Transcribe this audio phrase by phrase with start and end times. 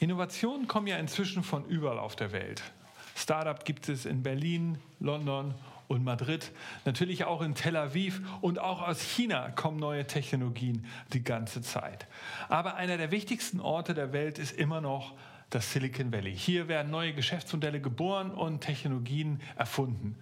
[0.00, 2.62] Innovationen kommen ja inzwischen von überall auf der Welt.
[3.14, 5.54] Startup gibt es in Berlin, London
[5.88, 6.52] und Madrid,
[6.86, 12.06] natürlich auch in Tel Aviv und auch aus China kommen neue Technologien die ganze Zeit.
[12.48, 15.12] Aber einer der wichtigsten Orte der Welt ist immer noch
[15.50, 16.34] das Silicon Valley.
[16.34, 20.16] Hier werden neue Geschäftsmodelle geboren und Technologien erfunden.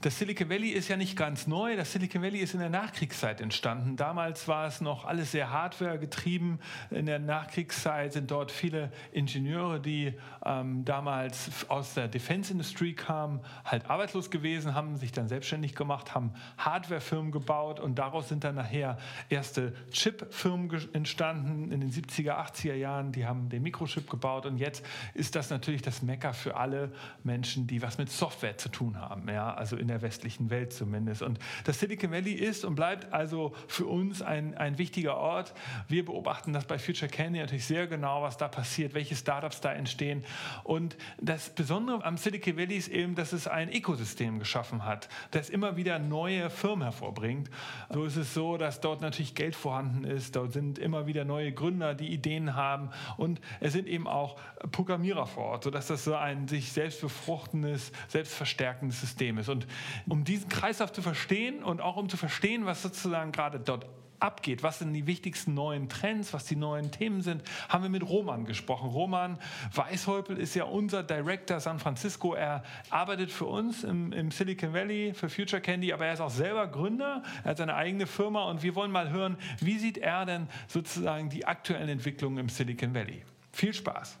[0.00, 1.76] Das Silicon Valley ist ja nicht ganz neu.
[1.76, 3.96] Das Silicon Valley ist in der Nachkriegszeit entstanden.
[3.96, 6.58] Damals war es noch alles sehr Hardware getrieben.
[6.90, 10.12] In der Nachkriegszeit sind dort viele Ingenieure, die
[10.44, 16.14] ähm, damals aus der Defense Industry kamen, halt arbeitslos gewesen, haben sich dann selbstständig gemacht,
[16.14, 18.98] haben Hardwarefirmen gebaut und daraus sind dann nachher
[19.30, 23.12] erste Chip-Firmen entstanden in den 70er, 80er Jahren.
[23.12, 27.66] Die haben den Mikrochip gebaut und jetzt ist das natürlich das Mecker für alle Menschen,
[27.66, 29.28] die was mit Software zu tun haben.
[29.28, 31.20] Ja, also in der westlichen Welt zumindest.
[31.20, 35.52] Und das Silicon Valley ist und bleibt also für uns ein, ein wichtiger Ort.
[35.88, 39.72] Wir beobachten das bei Future Candy natürlich sehr genau, was da passiert, welche Startups da
[39.72, 40.24] entstehen.
[40.62, 45.50] Und das Besondere am Silicon Valley ist eben, dass es ein Ökosystem geschaffen hat, das
[45.50, 47.50] immer wieder neue Firmen hervorbringt.
[47.90, 50.34] So ist es so, dass dort natürlich Geld vorhanden ist.
[50.34, 52.88] Dort sind immer wieder neue Gründer, die Ideen haben.
[53.18, 54.38] Und es sind eben auch
[54.72, 59.48] Programmierer vor Ort, sodass das so ein sich selbst befruchtendes, selbstverstärkendes System ist.
[59.50, 59.66] Und
[60.06, 63.86] um diesen Kreislauf zu verstehen und auch um zu verstehen, was sozusagen gerade dort
[64.24, 68.08] abgeht, was sind die wichtigsten neuen Trends, was die neuen Themen sind, haben wir mit
[68.08, 68.88] Roman gesprochen.
[68.88, 69.38] Roman
[69.72, 72.34] Weishäupel ist ja unser Director San Francisco.
[72.34, 76.30] Er arbeitet für uns im, im, Silicon Valley für Future Candy, aber er ist auch
[76.30, 77.22] selber Gründer.
[77.44, 81.28] Er hat seine eigene Firma und wir wollen mal hören, wie sieht er denn sozusagen
[81.28, 83.22] die aktuellen Entwicklungen im Silicon Valley.
[83.52, 84.18] Viel Spaß!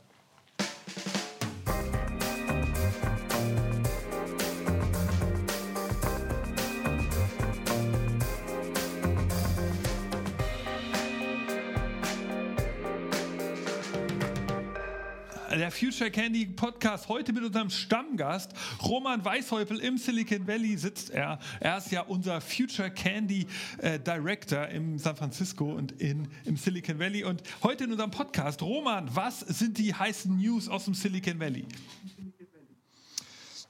[15.58, 18.52] Der Future Candy Podcast heute mit unserem Stammgast
[18.82, 21.38] Roman Weishäupel im Silicon Valley sitzt er.
[21.60, 23.46] Er ist ja unser Future Candy
[23.78, 27.24] äh, Director im San Francisco und in, im Silicon Valley.
[27.24, 31.66] Und heute in unserem Podcast, Roman, was sind die heißen News aus dem Silicon Valley?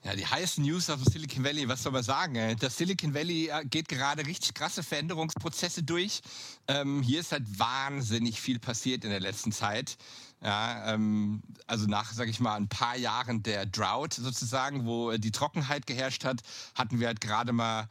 [0.05, 2.57] Ja, die heißen News aus dem Silicon Valley, was soll man sagen?
[2.61, 6.21] Das Silicon Valley äh, geht gerade richtig krasse Veränderungsprozesse durch.
[6.69, 9.97] Ähm, hier ist halt wahnsinnig viel passiert in der letzten Zeit.
[10.45, 15.33] Ja, ähm, also nach, sag ich mal, ein paar Jahren der Drought sozusagen, wo die
[15.33, 16.43] Trockenheit geherrscht hat,
[16.75, 17.89] hatten wir halt gerade mal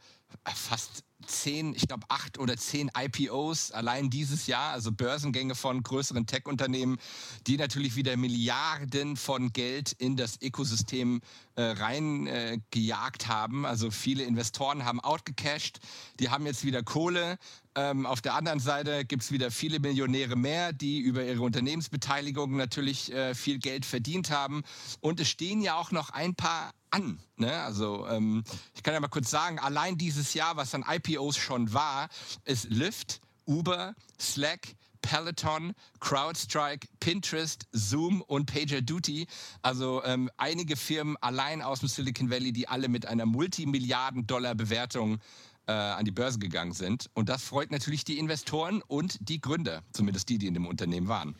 [0.54, 6.26] fast zehn, ich glaube acht oder zehn IPOs allein dieses Jahr, also Börsengänge von größeren
[6.26, 6.98] Tech-Unternehmen,
[7.46, 11.22] die natürlich wieder Milliarden von Geld in das Ökosystem
[11.56, 13.66] äh, reingejagt äh, haben.
[13.66, 15.80] Also viele Investoren haben outgecashed,
[16.20, 17.38] die haben jetzt wieder Kohle.
[17.76, 22.56] Ähm, auf der anderen Seite gibt es wieder viele Millionäre mehr, die über ihre Unternehmensbeteiligung
[22.56, 24.62] natürlich äh, viel Geld verdient haben.
[25.00, 27.18] Und es stehen ja auch noch ein paar an.
[27.36, 27.52] Ne?
[27.52, 31.72] Also ähm, ich kann ja mal kurz sagen, allein dieses Jahr, was an IPOs schon
[31.72, 32.08] war,
[32.44, 39.26] ist Lyft, Uber, Slack, Peloton, CrowdStrike, Pinterest, Zoom und PagerDuty.
[39.60, 45.18] Also ähm, einige Firmen allein aus dem Silicon Valley, die alle mit einer Multimilliarden-Dollar-Bewertung
[45.66, 47.10] äh, an die Börse gegangen sind.
[47.14, 51.08] Und das freut natürlich die Investoren und die Gründer, zumindest die, die in dem Unternehmen
[51.08, 51.34] waren.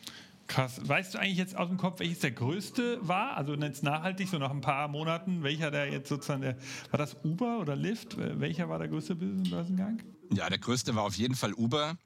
[0.46, 0.80] Krass.
[0.82, 3.36] Weißt du eigentlich jetzt aus dem Kopf, welches der größte war?
[3.36, 6.58] Also jetzt nachhaltig, so nach ein paar Monaten, welcher der jetzt sozusagen, der,
[6.90, 8.16] war das Uber oder Lyft?
[8.18, 10.02] Welcher war der größte Börsengang?
[10.32, 11.96] Ja, der größte war auf jeden Fall Uber.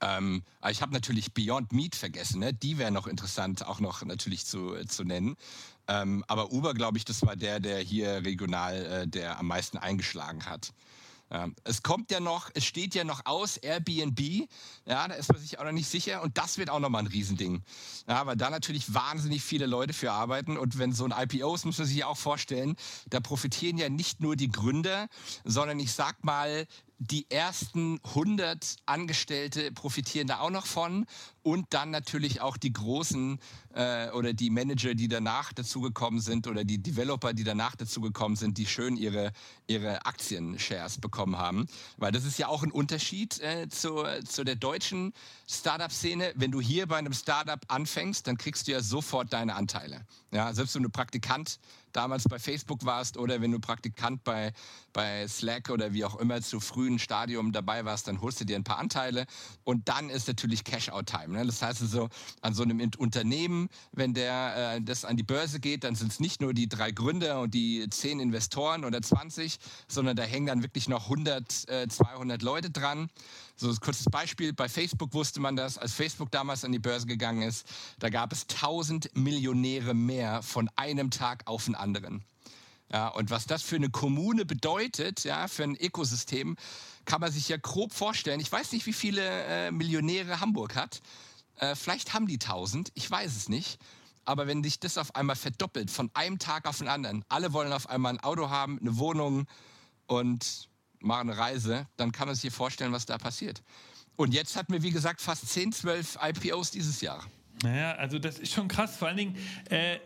[0.00, 2.52] Ähm, ich habe natürlich Beyond Meat vergessen, ne?
[2.52, 5.36] die wäre noch interessant, auch noch natürlich zu, zu nennen.
[5.88, 9.78] Ähm, aber Uber, glaube ich, das war der, der hier regional äh, der am meisten
[9.78, 10.72] eingeschlagen hat.
[11.32, 14.20] Ähm, es kommt ja noch, es steht ja noch aus, Airbnb,
[14.84, 16.22] ja, da ist man sich auch noch nicht sicher.
[16.22, 17.62] Und das wird auch nochmal ein Riesending.
[18.06, 20.58] Ja, weil da natürlich wahnsinnig viele Leute für arbeiten.
[20.58, 22.76] Und wenn so ein IPO ist, muss man sich ja auch vorstellen,
[23.08, 25.08] da profitieren ja nicht nur die Gründer,
[25.44, 26.66] sondern ich sag mal,
[26.98, 31.06] die ersten 100 Angestellte profitieren da auch noch von
[31.42, 33.40] und dann natürlich auch die großen
[33.74, 38.58] äh, oder die Manager, die danach dazugekommen sind oder die Developer, die danach dazugekommen sind,
[38.58, 39.32] die schön ihre,
[39.66, 41.66] ihre Aktien-Shares bekommen haben.
[41.96, 45.12] Weil das ist ja auch ein Unterschied äh, zu, zu der deutschen
[45.48, 46.32] Startup-Szene.
[46.36, 50.06] Wenn du hier bei einem Startup anfängst, dann kriegst du ja sofort deine Anteile.
[50.30, 51.58] Ja, selbst wenn du Praktikant
[51.92, 54.52] damals bei Facebook warst oder wenn du Praktikant bei,
[54.92, 58.56] bei Slack oder wie auch immer zu frühen Stadium dabei warst, dann holst du dir
[58.56, 59.26] ein paar Anteile
[59.64, 61.28] und dann ist natürlich Cash-Out-Time.
[61.28, 61.46] Ne?
[61.46, 62.08] Das heißt also,
[62.40, 66.20] an so einem Unternehmen, wenn der äh, das an die Börse geht, dann sind es
[66.20, 69.58] nicht nur die drei Gründer und die zehn Investoren oder 20,
[69.88, 73.10] sondern da hängen dann wirklich noch 100, äh, 200 Leute dran.
[73.56, 77.06] So ein kurzes Beispiel, bei Facebook wusste man das, als Facebook damals an die Börse
[77.06, 77.66] gegangen ist,
[77.98, 82.24] da gab es 1000 Millionäre mehr von einem Tag auf den anderen.
[82.92, 86.56] Ja, und was das für eine Kommune bedeutet, ja, für ein Ökosystem,
[87.04, 88.40] kann man sich ja grob vorstellen.
[88.40, 91.00] Ich weiß nicht, wie viele äh, Millionäre Hamburg hat.
[91.56, 93.78] Äh, vielleicht haben die 1000, ich weiß es nicht.
[94.24, 97.72] Aber wenn sich das auf einmal verdoppelt, von einem Tag auf den anderen, alle wollen
[97.72, 99.46] auf einmal ein Auto haben, eine Wohnung
[100.06, 100.68] und
[101.02, 103.62] machen eine Reise, dann kann man sich hier vorstellen, was da passiert.
[104.16, 107.24] Und jetzt hatten wir, wie gesagt, fast 10, 12 IPOs dieses Jahr.
[107.62, 108.96] Naja, also das ist schon krass.
[108.96, 109.36] Vor allen Dingen,
[109.70, 109.98] äh,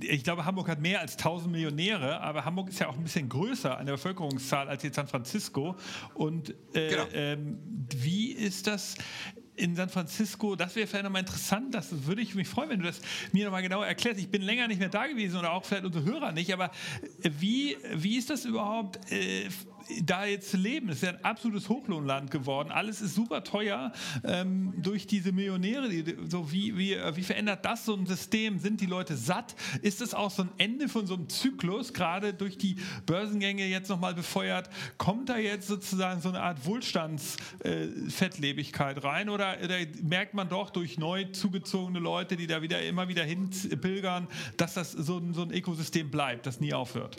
[0.00, 3.28] ich glaube, Hamburg hat mehr als 1000 Millionäre, aber Hamburg ist ja auch ein bisschen
[3.28, 5.76] größer an der Bevölkerungszahl als jetzt San Francisco.
[6.14, 7.06] Und äh, genau.
[7.12, 7.58] ähm,
[7.94, 8.96] wie ist das?
[9.60, 12.86] in San Francisco, das wäre vielleicht nochmal interessant, das würde ich mich freuen, wenn du
[12.86, 13.00] das
[13.32, 14.18] mir nochmal genauer erklärst.
[14.18, 16.70] Ich bin länger nicht mehr da gewesen oder auch vielleicht unsere Hörer nicht, aber
[17.22, 19.48] wie, wie ist das überhaupt äh,
[20.04, 20.88] da jetzt zu leben.
[20.88, 22.70] Es ist ja ein absolutes Hochlohnland geworden.
[22.70, 23.92] Alles ist super teuer
[24.24, 25.88] ähm, durch diese Millionäre.
[25.88, 28.58] Die, so wie, wie, wie verändert das so ein System?
[28.58, 29.54] Sind die Leute satt?
[29.82, 32.76] Ist es auch so ein Ende von so einem Zyklus, gerade durch die
[33.06, 34.68] Börsengänge jetzt nochmal befeuert?
[34.98, 40.70] Kommt da jetzt sozusagen so eine Art Wohlstandsfettlebigkeit äh, rein oder, oder, merkt man doch
[40.70, 43.50] durch neu zugezogene Leute, die da wieder immer wieder hin
[43.80, 47.16] pilgern, dass das so, so ein Ökosystem bleibt, das nie aufhört?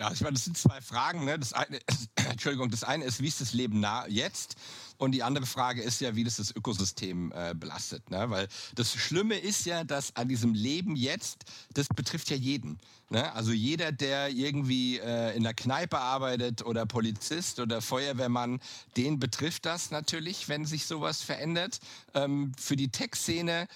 [0.00, 1.26] Ja, ich meine, das sind zwei Fragen.
[1.26, 1.38] Ne?
[1.38, 1.78] Das eine,
[2.30, 4.56] Entschuldigung, das eine ist, wie ist das Leben nah jetzt?
[4.96, 8.10] Und die andere Frage ist ja, wie das das Ökosystem äh, belastet.
[8.10, 8.30] Ne?
[8.30, 11.44] Weil das Schlimme ist ja, dass an diesem Leben jetzt,
[11.74, 12.78] das betrifft ja jeden.
[13.10, 13.30] Ne?
[13.34, 18.60] Also jeder, der irgendwie äh, in der Kneipe arbeitet oder Polizist oder Feuerwehrmann,
[18.96, 21.78] den betrifft das natürlich, wenn sich sowas verändert.
[22.14, 23.68] Ähm, für die Tech-Szene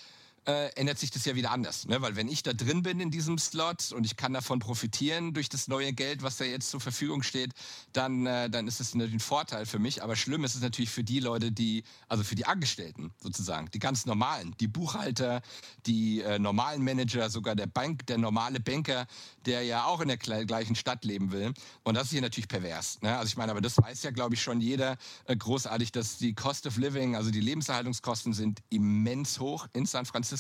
[0.47, 1.87] äh, ändert sich das ja wieder anders.
[1.87, 2.01] Ne?
[2.03, 5.49] Weil wenn ich da drin bin in diesem Slot und ich kann davon profitieren durch
[5.49, 7.53] das neue Geld, was da jetzt zur Verfügung steht,
[7.93, 10.03] dann, äh, dann ist das natürlich ein Vorteil für mich.
[10.03, 13.79] Aber schlimm ist es natürlich für die Leute, die, also für die Angestellten sozusagen, die
[13.79, 15.41] ganz normalen, die Buchhalter,
[15.87, 19.07] die äh, normalen Manager, sogar der Bank, der normale Banker,
[19.47, 21.55] der ja auch in der gleichen Stadt leben will.
[21.83, 23.01] Und das ist hier natürlich pervers.
[23.03, 23.17] Ne?
[23.17, 26.35] Also ich meine, aber das weiß ja, glaube ich, schon jeder äh, großartig, dass die
[26.35, 30.34] Cost of Living, also die Lebenserhaltungskosten sind immens hoch in San Francisco.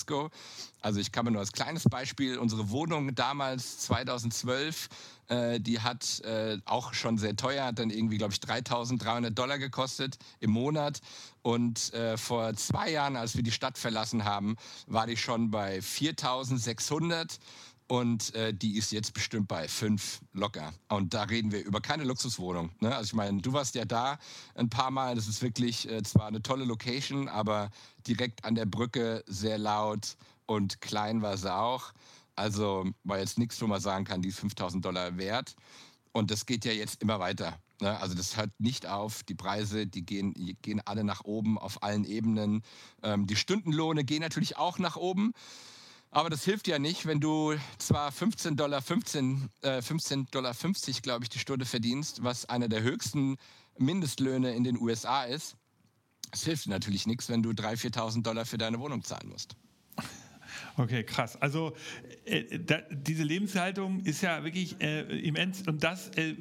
[0.80, 4.88] Also ich kann mir nur als kleines Beispiel unsere Wohnung damals 2012
[5.28, 9.58] äh, die hat äh, auch schon sehr teuer, hat dann irgendwie, glaube ich, 3.300 Dollar
[9.58, 11.00] gekostet im Monat.
[11.42, 14.56] Und äh, vor zwei Jahren, als wir die Stadt verlassen haben,
[14.86, 17.38] war die schon bei 4.600
[17.86, 20.72] und äh, die ist jetzt bestimmt bei fünf locker.
[20.88, 22.70] Und da reden wir über keine Luxuswohnung.
[22.80, 22.94] Ne?
[22.94, 24.18] Also ich meine, du warst ja da
[24.54, 25.14] ein paar Mal.
[25.14, 27.70] Das ist wirklich äh, zwar eine tolle Location, aber
[28.06, 30.16] direkt an der Brücke sehr laut
[30.46, 31.92] und klein war sie auch.
[32.36, 35.54] Also war jetzt nichts, wo man sagen kann, die ist 5000 Dollar wert.
[36.12, 37.58] Und das geht ja jetzt immer weiter.
[37.80, 37.98] Ne?
[37.98, 39.22] Also das hört nicht auf.
[39.24, 42.62] Die Preise, die gehen, die gehen alle nach oben auf allen Ebenen.
[43.02, 45.32] Ähm, die Stundenlohne gehen natürlich auch nach oben.
[46.10, 51.02] Aber das hilft ja nicht, wenn du zwar 15 Dollar, 15, äh, 15 Dollar 50,
[51.02, 53.36] glaube ich, die Stunde verdienst, was einer der höchsten
[53.76, 55.56] Mindestlöhne in den USA ist.
[56.34, 59.54] Es hilft natürlich nichts, wenn du 3.000, 4.000 Dollar für deine Wohnung zahlen musst.
[60.76, 61.40] Okay, krass.
[61.40, 61.74] Also
[62.24, 66.34] äh, da, diese Lebenshaltung ist ja wirklich äh, immens und das äh,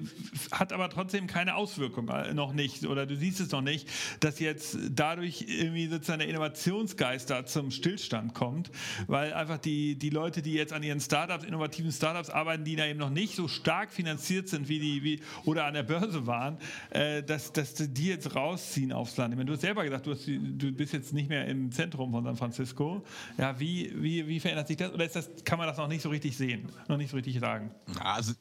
[0.52, 3.90] hat aber trotzdem keine Auswirkung äh, noch nicht oder du siehst es noch nicht,
[4.20, 8.72] dass jetzt dadurch irgendwie sozusagen der Innovationsgeist da zum Stillstand kommt,
[9.08, 12.86] weil einfach die, die Leute, die jetzt an ihren Startups, innovativen Startups arbeiten, die da
[12.86, 16.58] eben noch nicht so stark finanziert sind wie die wie, oder an der Börse waren,
[16.90, 19.34] äh, dass, dass die jetzt rausziehen aufs Land.
[19.34, 22.12] Ich meine, du hast selber gesagt, du, hast, du bist jetzt nicht mehr im Zentrum
[22.12, 23.04] von San Francisco.
[23.38, 24.94] Ja, wie, wie wie, verändert sich das?
[24.94, 27.72] Oder das, kann man das noch nicht so richtig sehen, noch nicht so richtig sagen?
[27.96, 28.34] Ja, also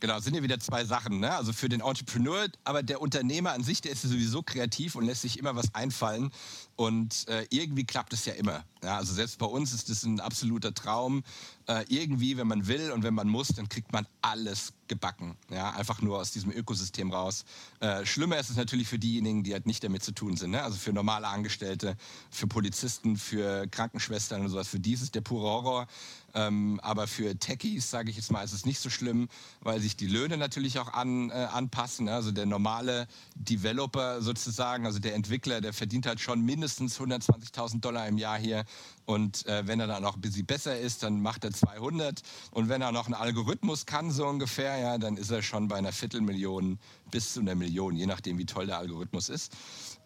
[0.00, 1.20] Genau, sind ja wieder zwei Sachen.
[1.20, 1.30] Ne?
[1.30, 5.20] Also für den Entrepreneur, aber der Unternehmer an sich, der ist sowieso kreativ und lässt
[5.20, 6.32] sich immer was einfallen.
[6.74, 8.64] Und äh, irgendwie klappt es ja immer.
[8.82, 11.22] Ja, also selbst bei uns ist das ein absoluter Traum.
[11.66, 15.36] Äh, irgendwie, wenn man will und wenn man muss, dann kriegt man alles gebacken.
[15.50, 17.44] Ja, einfach nur aus diesem Ökosystem raus.
[17.80, 20.52] Äh, schlimmer ist es natürlich für diejenigen, die halt nicht damit zu tun sind.
[20.52, 20.62] Ne?
[20.62, 21.96] Also für normale Angestellte,
[22.30, 24.68] für Polizisten, für Krankenschwestern und sowas.
[24.68, 25.86] Für die ist es der pure Horror.
[26.34, 29.28] Ähm, aber für Techies, sage ich jetzt mal, ist es nicht so schlimm,
[29.60, 32.06] weil sich die Löhne natürlich auch an, äh, anpassen.
[32.06, 32.14] Ne?
[32.14, 38.06] Also der normale Developer sozusagen, also der Entwickler, der verdient halt schon mindestens 120.000 Dollar
[38.06, 38.64] im Jahr hier
[39.06, 42.22] Und äh, wenn er dann noch ein bisschen besser ist, dann macht er 200.
[42.52, 45.76] Und wenn er noch einen Algorithmus kann, so ungefähr, ja, dann ist er schon bei
[45.76, 46.78] einer Viertelmillion
[47.10, 49.52] bis zu einer Million, je nachdem, wie toll der Algorithmus ist.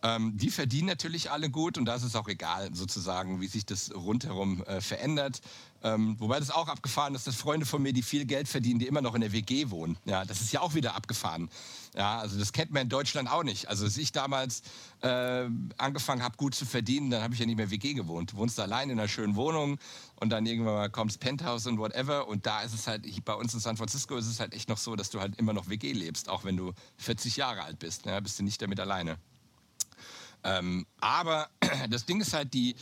[0.02, 3.94] Ähm, die verdienen natürlich alle gut und da ist auch egal, sozusagen, wie sich das
[3.94, 5.40] rundherum äh, verändert.
[5.84, 8.86] Ähm, wobei das auch abgefahren ist, dass Freunde von mir, die viel Geld verdienen, die
[8.86, 9.98] immer noch in der WG wohnen.
[10.06, 11.50] Ja, das ist ja auch wieder abgefahren.
[11.94, 13.68] Ja, also das kennt man in Deutschland auch nicht.
[13.68, 14.62] Also als ich damals
[15.02, 15.44] äh,
[15.76, 18.32] angefangen habe, gut zu verdienen, dann habe ich ja nicht mehr WG gewohnt.
[18.32, 19.78] Du wohnst allein in einer schönen Wohnung
[20.16, 22.28] und dann irgendwann mal kommst Penthouse und whatever.
[22.28, 24.78] Und da ist es halt, bei uns in San Francisco ist es halt echt noch
[24.78, 28.06] so, dass du halt immer noch WG lebst, auch wenn du 40 Jahre alt bist.
[28.06, 29.18] Ja, bist du nicht damit alleine.
[30.44, 31.50] Ähm, aber
[31.90, 32.74] das Ding ist halt die,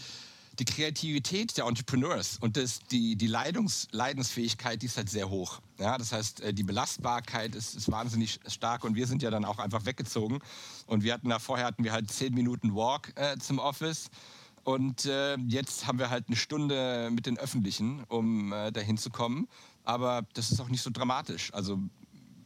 [0.63, 5.61] die Kreativität der Entrepreneurs und das, die, die Leidungs, Leidensfähigkeit, die ist halt sehr hoch.
[5.81, 9.45] Ja, das heißt, äh, die Belastbarkeit ist, ist wahnsinnig stark und wir sind ja dann
[9.45, 10.39] auch einfach weggezogen.
[10.87, 14.09] Und wir hatten da vorher hatten wir halt zehn Minuten Walk äh, zum Office.
[14.63, 19.11] Und äh, jetzt haben wir halt eine Stunde mit den Öffentlichen, um äh, dahin zu
[19.11, 19.49] kommen.
[19.83, 21.53] Aber das ist auch nicht so dramatisch.
[21.53, 21.81] Also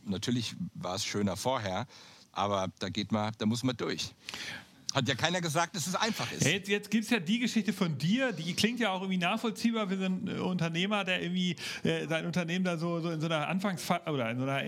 [0.05, 1.87] natürlich war es schöner vorher,
[2.33, 4.15] aber da geht man, da muss man durch.
[4.97, 6.47] Hat ja keiner gesagt, dass es einfach ist.
[6.47, 9.89] Jetzt, jetzt gibt es ja die Geschichte von dir, die klingt ja auch irgendwie nachvollziehbar
[9.89, 13.27] für so einen äh, Unternehmer, der irgendwie äh, sein Unternehmen da so, so in so
[13.27, 14.63] einer Anfangsphase oder in so einer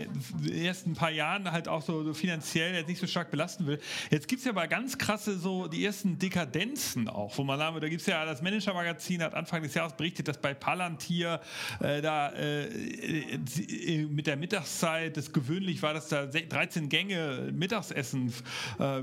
[0.53, 3.81] ersten paar Jahren halt auch so, so finanziell jetzt nicht so stark belasten will.
[4.11, 7.81] Jetzt gibt es ja aber ganz krasse so die ersten Dekadenzen auch, wo man sagen
[7.81, 11.41] da gibt es ja das Manager-Magazin, hat Anfang des Jahres berichtet, dass bei Palantir
[11.81, 18.35] äh, da äh, äh mit der Mittagszeit, das gewöhnlich war, dass da 13 Gänge Mittagsessen
[18.79, 19.01] äh,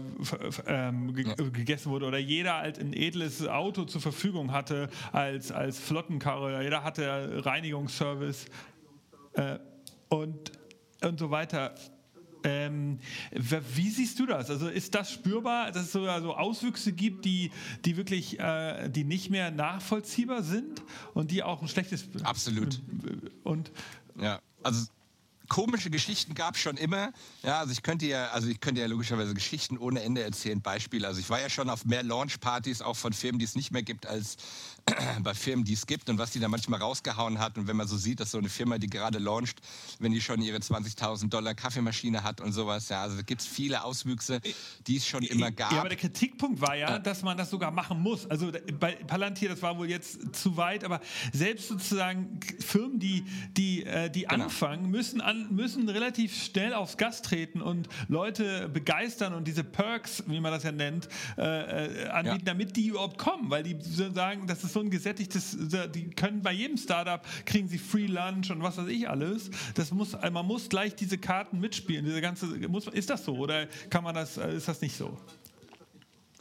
[0.68, 1.34] ähm, ge ja.
[1.36, 6.84] gegessen wurde oder jeder halt ein edles Auto zur Verfügung hatte als, als Flottenkarre, jeder
[6.84, 8.46] hatte Reinigungsservice
[9.34, 9.60] äh,
[10.10, 10.52] und,
[11.02, 11.76] und so weiter.
[12.44, 13.00] Ähm,
[13.32, 14.52] wie siehst du das?
[14.52, 17.52] Also ist das spürbar, dass es so also Auswüchse gibt, die,
[17.86, 20.84] die wirklich, äh, die nicht mehr nachvollziehbar sind
[21.16, 22.82] und die auch ein schlechtes Absolut.
[23.44, 23.72] Und
[24.22, 24.86] ja, also
[25.48, 27.12] komische Geschichten gab es schon immer.
[27.44, 30.62] Ja, also ich könnte ja, also ich könnte ja logischerweise Geschichten ohne Ende erzählen.
[30.62, 31.08] Beispiele.
[31.08, 33.84] Also ich war ja schon auf mehr Launchpartys auch von Firmen, die es nicht mehr
[33.84, 34.38] gibt, als
[35.24, 37.58] bei Firmen, die es gibt und was die da manchmal rausgehauen hat.
[37.58, 39.60] Und wenn man so sieht, dass so eine Firma, die gerade launcht,
[40.00, 43.84] wenn die schon ihre 20.000 Dollar Kaffeemaschine hat und sowas, ja, also gibt es viele
[43.84, 44.42] Auswüchse,
[44.86, 45.72] die es schon immer gab.
[45.72, 48.30] Ja, aber der Kritikpunkt war ja, dass man das sogar machen muss.
[48.30, 51.02] Also bei Palantir, das war wohl jetzt zu weit, aber
[51.34, 53.26] selbst sozusagen Firmen, die,
[53.58, 54.46] die, äh, die genau.
[54.46, 60.24] anfangen, müssen, an, müssen relativ schnell aufs Gas treten und Leute begeistern und diese Perks,
[60.28, 62.46] wie man das ja nennt, äh, äh anbieten, ja.
[62.46, 65.58] damit die überhaupt kommen, weil die sagen, das ist so ein gesättigtes,
[65.96, 69.50] die können bei jedem Startup, kriegen sie Free Lunch und was weiß ich alles.
[69.74, 72.06] Das muss, man muss gleich diese Karten mitspielen.
[72.06, 75.18] Diese ganze, muss, ist das so oder kann man das, ist das nicht so?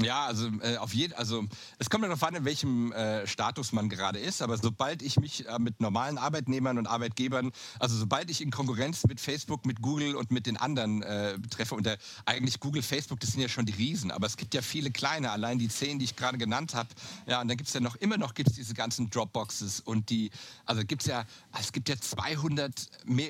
[0.05, 1.45] Ja, also äh, auf jeden, also
[1.79, 4.43] es kommt darauf an, in welchem äh, Status man gerade ist.
[4.43, 9.05] Aber sobald ich mich äh, mit normalen Arbeitnehmern und Arbeitgebern, also sobald ich in Konkurrenz
[9.07, 13.21] mit Facebook, mit Google und mit den anderen äh, treffe, und der, eigentlich Google, Facebook,
[13.21, 15.99] das sind ja schon die Riesen, aber es gibt ja viele kleine, allein die zehn,
[15.99, 16.89] die ich gerade genannt habe.
[17.27, 20.31] Ja, und dann gibt es ja noch immer noch gibt's diese ganzen Dropboxes und die,
[20.67, 21.25] also gibt es ja,
[21.59, 22.89] es gibt ja 200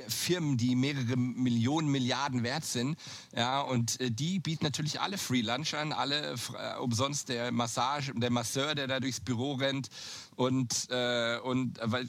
[0.09, 2.99] Firmen, die mehrere Millionen, Milliarden wert sind.
[3.35, 6.37] Ja, und äh, die bieten natürlich alle Free Lunch an, alle
[6.73, 9.89] äh, umsonst der Massage, der Masseur, der da durchs Büro rennt
[10.37, 12.09] und, äh, und äh, weil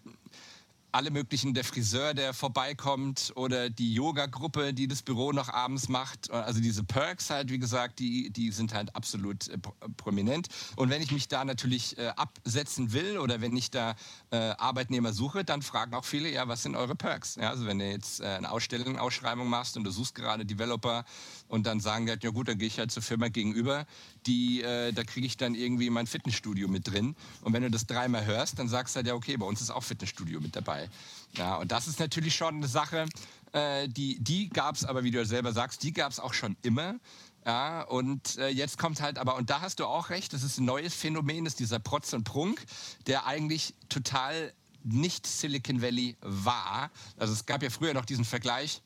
[0.96, 6.32] alle möglichen, der Friseur, der vorbeikommt oder die Yoga-Gruppe, die das Büro noch abends macht.
[6.32, 9.58] Also diese Perks halt, wie gesagt, die, die sind halt absolut äh,
[9.98, 10.48] prominent.
[10.78, 13.96] Und wenn ich mich da natürlich äh, absetzen will oder wenn ich da
[14.32, 17.36] äh, Arbeitnehmer suche, dann fragen auch viele, ja, was sind eure Perks?
[17.36, 21.04] Ja, also wenn du jetzt äh, eine Ausstellung, Ausschreibung machst und du suchst gerade Developer
[21.56, 23.88] und dann sagen die halt, ja gut, dann gehe ich halt zur Firma gegenüber,
[24.28, 27.16] die, äh, da kriege ich dann irgendwie mein Fitnessstudio mit drin.
[27.42, 29.72] Und wenn du das dreimal hörst, dann sagst du halt, ja okay, bei uns ist
[29.72, 30.90] auch Fitnessstudio mit dabei.
[31.38, 33.08] Ja, und das ist natürlich schon eine Sache,
[33.54, 36.58] äh, die, die gab es aber, wie du selber sagst, die gab es auch schon
[36.62, 36.96] immer.
[37.46, 40.58] Ja, und äh, jetzt kommt halt aber, und da hast du auch recht, das ist
[40.58, 42.66] ein neues Phänomen, ist dieser Protz und Prunk,
[43.08, 44.52] der eigentlich total
[44.84, 46.92] nicht Silicon Valley war.
[47.18, 48.82] Also es gab ja früher noch diesen Vergleich,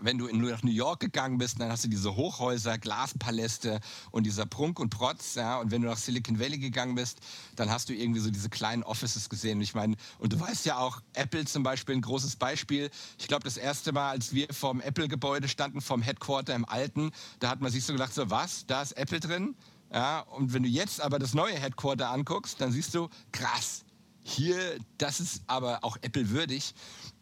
[0.00, 3.80] wenn du nach New York gegangen bist, dann hast du diese Hochhäuser, Glaspaläste
[4.10, 5.34] und dieser Prunk und Protz.
[5.34, 7.18] Ja, und wenn du nach Silicon Valley gegangen bist,
[7.56, 9.58] dann hast du irgendwie so diese kleinen Offices gesehen.
[9.58, 12.90] Und ich meine, und du weißt ja auch, Apple zum Beispiel ein großes Beispiel.
[13.18, 17.50] Ich glaube, das erste Mal, als wir vorm Apple-Gebäude standen, vom Headquarter im Alten, da
[17.50, 19.56] hat man sich so gedacht, so was, da ist Apple drin?
[19.92, 23.84] Ja, und wenn du jetzt aber das neue Headquarter anguckst, dann siehst du, krass,
[24.22, 26.74] hier, das ist aber auch Apple würdig.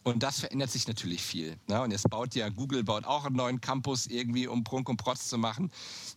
[0.04, 1.56] Und das verändert sich natürlich viel.
[1.66, 1.82] Ne?
[1.82, 5.28] Und jetzt baut ja Google baut auch einen neuen Campus irgendwie, um Prunk und Protz
[5.28, 5.70] zu machen.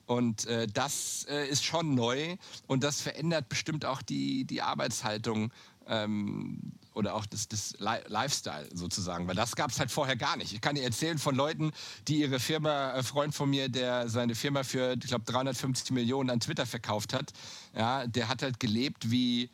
[0.05, 5.51] Und äh, das äh, ist schon neu und das verändert bestimmt auch die, die Arbeitshaltung
[5.87, 6.59] ähm,
[6.93, 10.53] oder auch das, das Lifestyle sozusagen, weil das gab es halt vorher gar nicht.
[10.53, 11.71] Ich kann dir erzählen von Leuten,
[12.07, 15.91] die ihre Firma, ein äh, Freund von mir, der seine Firma für, ich glaube, 350
[15.91, 17.31] Millionen an Twitter verkauft hat,
[17.75, 19.49] ja, der hat halt gelebt wie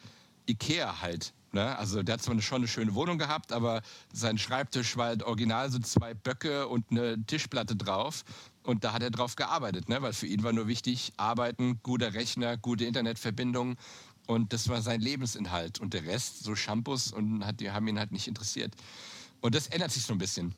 [0.47, 1.33] Ikea halt.
[1.51, 1.77] Ne?
[1.77, 3.81] Also der hat zwar schon eine schöne Wohnung gehabt, aber
[4.13, 8.23] sein Schreibtisch war halt original so zwei Böcke und eine Tischplatte drauf.
[8.63, 10.01] Und da hat er drauf gearbeitet, ne?
[10.01, 13.77] weil für ihn war nur wichtig, arbeiten, guter Rechner, gute Internetverbindung.
[14.27, 15.79] Und das war sein Lebensinhalt.
[15.79, 18.75] Und der Rest, so Shampoos, und hat, die haben ihn halt nicht interessiert.
[19.39, 20.53] Und das ändert sich so ein bisschen.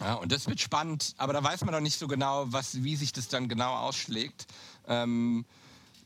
[0.00, 2.96] Ja, und das wird spannend, aber da weiß man noch nicht so genau, was, wie
[2.96, 4.46] sich das dann genau ausschlägt.
[4.88, 5.46] Ähm,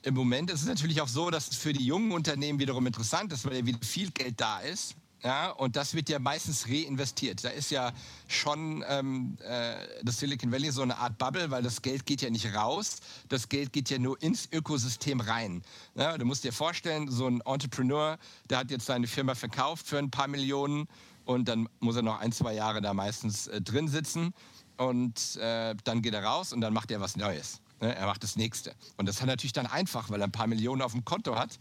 [0.03, 3.33] im Moment ist es natürlich auch so, dass es für die jungen Unternehmen wiederum interessant
[3.33, 4.95] ist, weil ja wieder viel Geld da ist.
[5.25, 7.43] Ja, und das wird ja meistens reinvestiert.
[7.43, 7.93] Da ist ja
[8.29, 9.75] schon ähm, äh,
[10.05, 13.49] das Silicon Valley so eine Art Bubble, weil das Geld geht ja nicht raus, das
[13.49, 15.63] Geld geht ja nur ins Ökosystem rein.
[15.97, 18.17] Ja, du musst dir vorstellen, so ein Entrepreneur,
[18.49, 20.87] der hat jetzt seine Firma verkauft für ein paar Millionen
[21.25, 24.33] und dann muss er noch ein, zwei Jahre da meistens äh, drin sitzen
[24.77, 27.61] und äh, dann geht er raus und dann macht er was Neues.
[27.81, 27.95] Ne?
[27.95, 28.75] Er macht das nächste.
[28.97, 31.59] Und das hat natürlich dann einfach, weil er ein paar Millionen auf dem Konto hat.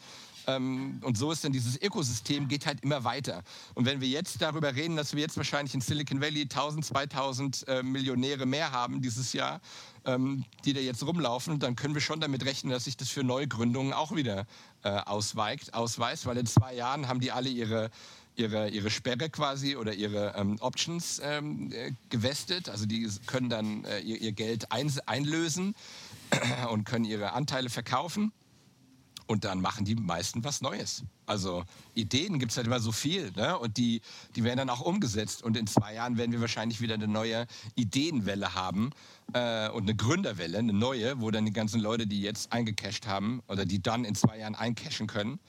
[0.48, 3.44] Ähm, und so ist dann dieses Ökosystem geht halt immer weiter.
[3.76, 7.68] Und wenn wir jetzt darüber reden, dass wir jetzt wahrscheinlich in Silicon Valley 1000, 2000
[7.68, 9.60] äh, Millionäre mehr haben dieses Jahr,
[10.06, 13.24] ähm, die da jetzt rumlaufen, dann können wir schon damit rechnen, dass sich das für
[13.24, 14.46] Neugründungen auch wieder
[14.84, 17.92] äh, ausweigt, ausweist, weil in zwei Jahren haben die alle ihre
[18.38, 22.70] ihre, ihre Sperre quasi oder ihre ähm, Options ähm, äh, gewestet.
[22.70, 25.76] Also die können dann äh, ihr, ihr, Geld ein, einlösen
[26.72, 28.32] und können ihre Anteile verkaufen.
[29.28, 31.04] Und dann machen die meisten was Neues.
[31.26, 33.32] Also Ideen gibt es halt immer so viel.
[33.36, 33.60] Ne?
[33.60, 34.02] Und die,
[34.38, 35.44] die werden dann auch umgesetzt.
[35.44, 38.92] Und in zwei Jahren werden wir wahrscheinlich wieder eine neue Ideenwelle haben
[39.34, 43.44] äh, und eine Gründerwelle, eine neue, wo dann die ganzen Leute, die jetzt eingecasht haben
[43.50, 45.40] oder die dann in zwei Jahren eincashen können,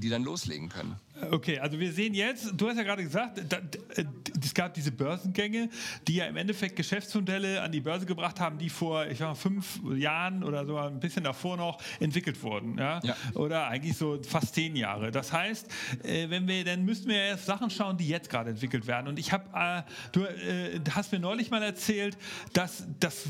[0.00, 0.96] die dann loslegen können.
[1.30, 3.58] Okay, also wir sehen jetzt, du hast ja gerade gesagt, da,
[3.94, 4.04] äh,
[4.42, 5.68] es gab diese Börsengänge,
[6.08, 9.34] die ja im Endeffekt Geschäftsmodelle an die Börse gebracht haben, die vor, ich sag mal,
[9.34, 12.78] fünf Jahren oder so ein bisschen davor noch entwickelt wurden.
[12.78, 13.00] Ja?
[13.02, 13.16] ja.
[13.34, 15.10] Oder eigentlich so fast zehn Jahre.
[15.10, 15.68] Das heißt,
[16.02, 19.08] äh, wenn wir, dann müssten wir erst Sachen schauen, die jetzt gerade entwickelt werden.
[19.08, 22.16] Und ich habe, äh, du äh, hast mir neulich mal erzählt,
[22.52, 23.26] dass das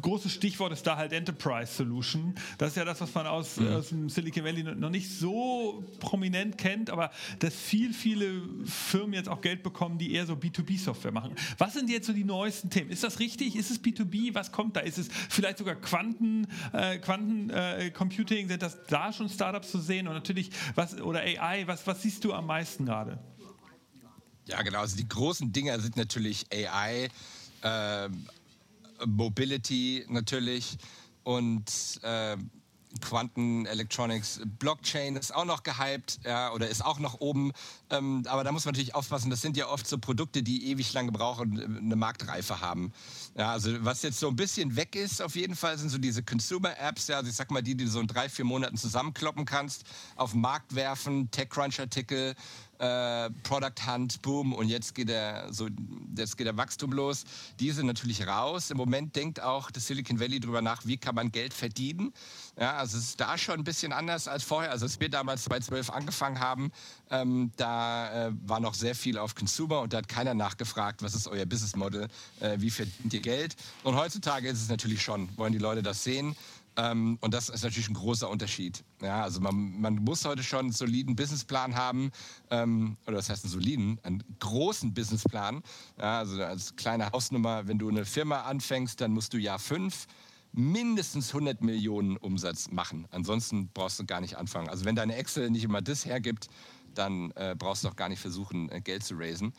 [0.00, 2.34] große Stichwort ist da halt Enterprise Solution.
[2.58, 3.68] Das ist ja das, was man aus, mhm.
[3.68, 9.28] aus dem Silicon Valley noch nicht so prominent kennt, aber dass viel, viele Firmen jetzt
[9.28, 11.34] auch Geld bekommen, die eher so B2B-Software machen.
[11.58, 12.90] Was sind jetzt so die neuesten Themen?
[12.90, 13.56] Ist das richtig?
[13.56, 14.34] Ist es B2B?
[14.34, 14.80] Was kommt da?
[14.80, 18.46] Ist es vielleicht sogar Quanten, äh, Quantencomputing?
[18.46, 20.08] Äh, sind das da schon Startups zu sehen?
[20.08, 23.18] Und natürlich, was, oder AI, was, was siehst du am meisten gerade?
[24.46, 24.80] Ja, genau.
[24.80, 27.08] Also die großen Dinger sind natürlich AI,
[27.62, 28.08] äh,
[29.06, 30.78] Mobility natürlich
[31.22, 32.36] und äh,
[33.00, 37.52] Quanten Electronics Blockchain ist auch noch gehypt ja, oder ist auch noch oben.
[37.88, 40.92] Ähm, aber da muss man natürlich aufpassen, das sind ja oft so Produkte, die ewig
[40.92, 42.92] lange brauchen und eine Marktreife haben.
[43.36, 46.24] Ja, also was jetzt so ein bisschen weg ist, auf jeden Fall, sind so diese
[46.24, 49.44] Consumer-Apps, ja, also ich sag mal, die, die du so in drei, vier Monaten zusammenkloppen
[49.44, 49.84] kannst,
[50.16, 52.34] auf den Markt werfen, TechCrunch-Artikel,
[52.80, 55.68] äh, Product Hunt, boom, und jetzt geht der, so,
[56.16, 57.24] jetzt geht der Wachstum los.
[57.60, 58.70] Die sind natürlich raus.
[58.70, 62.12] Im Moment denkt auch das Silicon Valley darüber nach, wie kann man Geld verdienen.
[62.58, 64.70] Ja, also es ist da schon ein bisschen anders als vorher.
[64.70, 66.72] Also als wir damals 2012 angefangen haben,
[67.10, 71.14] ähm, da äh, war noch sehr viel auf Consumer und da hat keiner nachgefragt, was
[71.14, 72.08] ist euer Business Model,
[72.40, 73.56] äh, wie verdient ihr Geld.
[73.82, 76.34] Und heutzutage ist es natürlich schon, wollen die Leute das sehen.
[76.76, 78.84] Ähm, und das ist natürlich ein großer Unterschied.
[79.02, 82.10] Ja, also man, man muss heute schon einen soliden Businessplan haben,
[82.50, 85.62] ähm, oder das heißt einen soliden, einen großen Businessplan.
[85.98, 90.06] Ja, also als kleine Hausnummer, wenn du eine Firma anfängst, dann musst du Jahr fünf
[90.52, 93.06] mindestens 100 Millionen Umsatz machen.
[93.10, 94.68] Ansonsten brauchst du gar nicht anfangen.
[94.68, 96.48] Also wenn deine Excel nicht immer das hergibt,
[96.94, 99.52] dann äh, brauchst du auch gar nicht versuchen, äh, Geld zu raisen.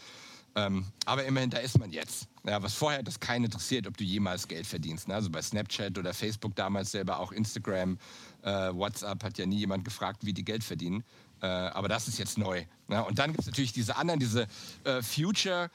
[0.55, 2.27] Ähm, aber immerhin, da ist man jetzt.
[2.43, 5.07] Ja, was vorher das keinen interessiert, ob du jemals Geld verdienst.
[5.07, 5.13] Ne?
[5.13, 7.97] Also bei Snapchat oder Facebook damals selber, auch Instagram,
[8.41, 11.03] äh, WhatsApp hat ja nie jemand gefragt, wie die Geld verdienen.
[11.41, 12.65] Äh, aber das ist jetzt neu.
[12.87, 13.03] Ne?
[13.03, 14.47] Und dann gibt es natürlich diese anderen, diese
[14.83, 15.69] äh, Future-Sachen,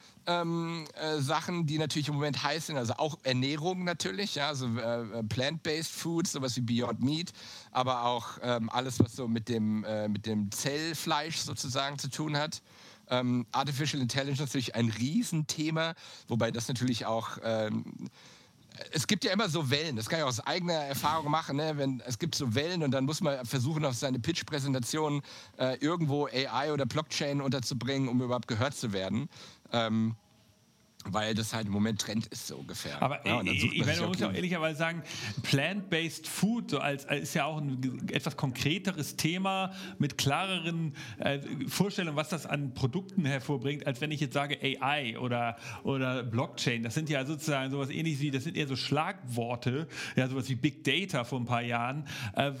[1.55, 2.77] ähm, äh, die natürlich im Moment heiß sind.
[2.77, 4.47] Also auch Ernährung natürlich, ja?
[4.47, 7.33] also äh, Plant-Based Foods, sowas wie Beyond Meat,
[7.71, 12.37] aber auch ähm, alles, was so mit dem, äh, mit dem Zellfleisch sozusagen zu tun
[12.37, 12.61] hat.
[13.09, 15.95] Ähm, Artificial Intelligence natürlich ein Riesenthema,
[16.27, 18.09] wobei das natürlich auch ähm,
[18.91, 21.57] es gibt ja immer so Wellen, das kann ich aus eigener Erfahrung machen.
[21.57, 21.73] Ne?
[21.77, 25.21] Wenn, es gibt so Wellen und dann muss man versuchen, auf seine Pitch-Präsentation
[25.57, 29.29] äh, irgendwo AI oder Blockchain unterzubringen, um überhaupt gehört zu werden.
[29.71, 30.15] Ähm,
[31.13, 33.01] weil das halt im Moment Trend ist, so ungefähr.
[33.01, 35.03] Aber ja, ich, ich meine, man muss ja auch ehrlicherweise sagen,
[35.43, 41.39] Plant-Based Food so als, als, ist ja auch ein etwas konkreteres Thema mit klareren äh,
[41.67, 46.83] Vorstellungen, was das an Produkten hervorbringt, als wenn ich jetzt sage AI oder, oder Blockchain.
[46.83, 50.55] Das sind ja sozusagen sowas ähnliches wie, das sind eher so Schlagworte, ja, sowas wie
[50.55, 52.51] Big Data vor ein paar Jahren, äh,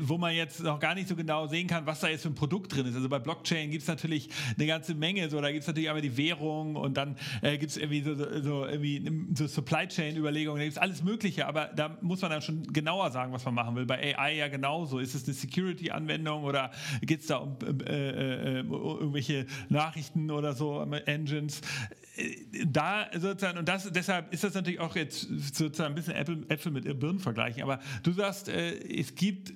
[0.00, 2.34] wo man jetzt noch gar nicht so genau sehen kann, was da jetzt für ein
[2.34, 2.94] Produkt drin ist.
[2.94, 6.02] Also bei Blockchain gibt es natürlich eine ganze Menge, so da gibt es natürlich einmal
[6.02, 10.58] die Währung und dann äh, gibt es irgendwie so, so, irgendwie so Supply Chain Überlegungen,
[10.58, 13.54] da gibt es alles Mögliche, aber da muss man dann schon genauer sagen, was man
[13.54, 13.86] machen will.
[13.86, 14.98] Bei AI ja genauso.
[14.98, 16.70] Ist es eine Security Anwendung oder
[17.02, 21.60] geht es da um äh, äh, äh, irgendwelche Nachrichten oder so, Engines?
[22.16, 25.22] Äh, da sozusagen, und das, deshalb ist das natürlich auch jetzt
[25.54, 29.52] sozusagen ein bisschen Äpfel, Äpfel mit Birnen vergleichen, aber du sagst, äh, es gibt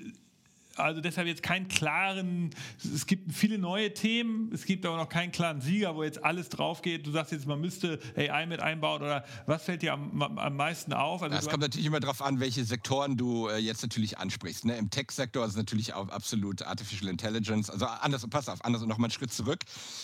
[0.77, 2.51] also deshalb jetzt keinen klaren,
[2.83, 6.49] es gibt viele neue Themen, es gibt aber noch keinen klaren Sieger, wo jetzt alles
[6.49, 7.07] drauf geht.
[7.07, 10.93] Du sagst jetzt, man müsste AI mit einbauen oder was fällt dir am, am meisten
[10.93, 11.23] auf?
[11.23, 14.65] Also es kommt natürlich immer darauf an, welche Sektoren du äh, jetzt natürlich ansprichst.
[14.65, 14.77] Ne?
[14.77, 17.71] Im Tech-Sektor ist natürlich auch absolut Artificial Intelligence.
[17.71, 19.61] Also anders, pass auf, anders und nochmal einen Schritt zurück.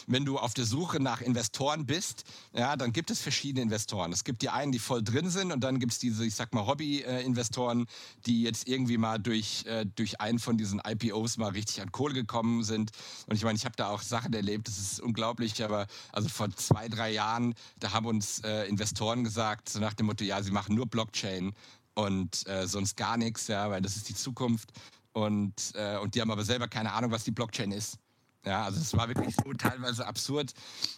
[0.06, 4.12] Wenn du auf der Suche nach Investoren bist, ja, dann gibt es verschiedene Investoren.
[4.12, 6.54] Es gibt die einen, die voll drin sind und dann gibt es diese, ich sag
[6.54, 7.86] mal, Hobby-Investoren,
[8.26, 12.14] die jetzt irgendwie mal durch, äh, durch einen von diesen IPOs mal richtig an Kohle
[12.14, 12.90] gekommen sind.
[13.26, 16.50] Und ich meine, ich habe da auch Sachen erlebt, das ist unglaublich, aber also vor
[16.50, 20.50] zwei, drei Jahren, da haben uns äh, Investoren gesagt, so nach dem Motto, ja, sie
[20.50, 21.52] machen nur Blockchain
[21.94, 24.70] und äh, sonst gar nichts, ja, weil das ist die Zukunft.
[25.12, 27.98] Und, äh, und die haben aber selber keine Ahnung, was die Blockchain ist.
[28.44, 30.52] Ja, also es war wirklich so teilweise absurd,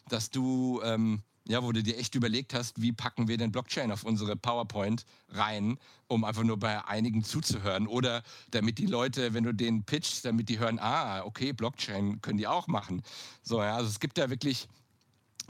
[0.08, 3.90] dass du ähm, ja, wo du dir echt überlegt hast, wie packen wir denn Blockchain
[3.90, 9.44] auf unsere PowerPoint rein, um einfach nur bei einigen zuzuhören oder damit die Leute, wenn
[9.44, 13.02] du den pitchst, damit die hören, ah, okay, Blockchain können die auch machen.
[13.42, 14.68] So, ja, also es gibt da wirklich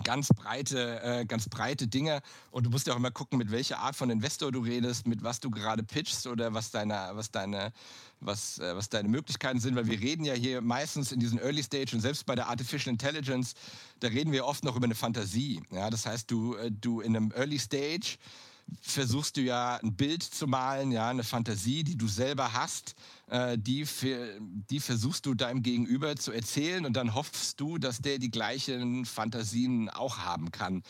[0.04, 2.22] ganz breite, äh, ganz breite Dinge.
[2.50, 5.22] Und du musst ja auch immer gucken, mit welcher Art von Investor du redest, mit
[5.22, 7.72] was du gerade pitchst oder was deine, was deine,
[8.20, 9.76] was, äh, was deine Möglichkeiten sind.
[9.76, 12.92] Weil wir reden ja hier meistens in diesen Early Stage und selbst bei der Artificial
[12.92, 13.54] Intelligence,
[14.00, 15.62] da reden wir oft noch über eine Fantasie.
[15.70, 18.18] Ja, das heißt, du, äh, du in einem Early Stage
[18.80, 22.94] versuchst du ja ein Bild zu malen, ja, eine Fantasie, die du selber hast,
[23.56, 28.18] die, für, die versuchst du deinem Gegenüber zu erzählen und dann hoffst du, dass der
[28.18, 30.82] die gleichen Fantasien auch haben kann.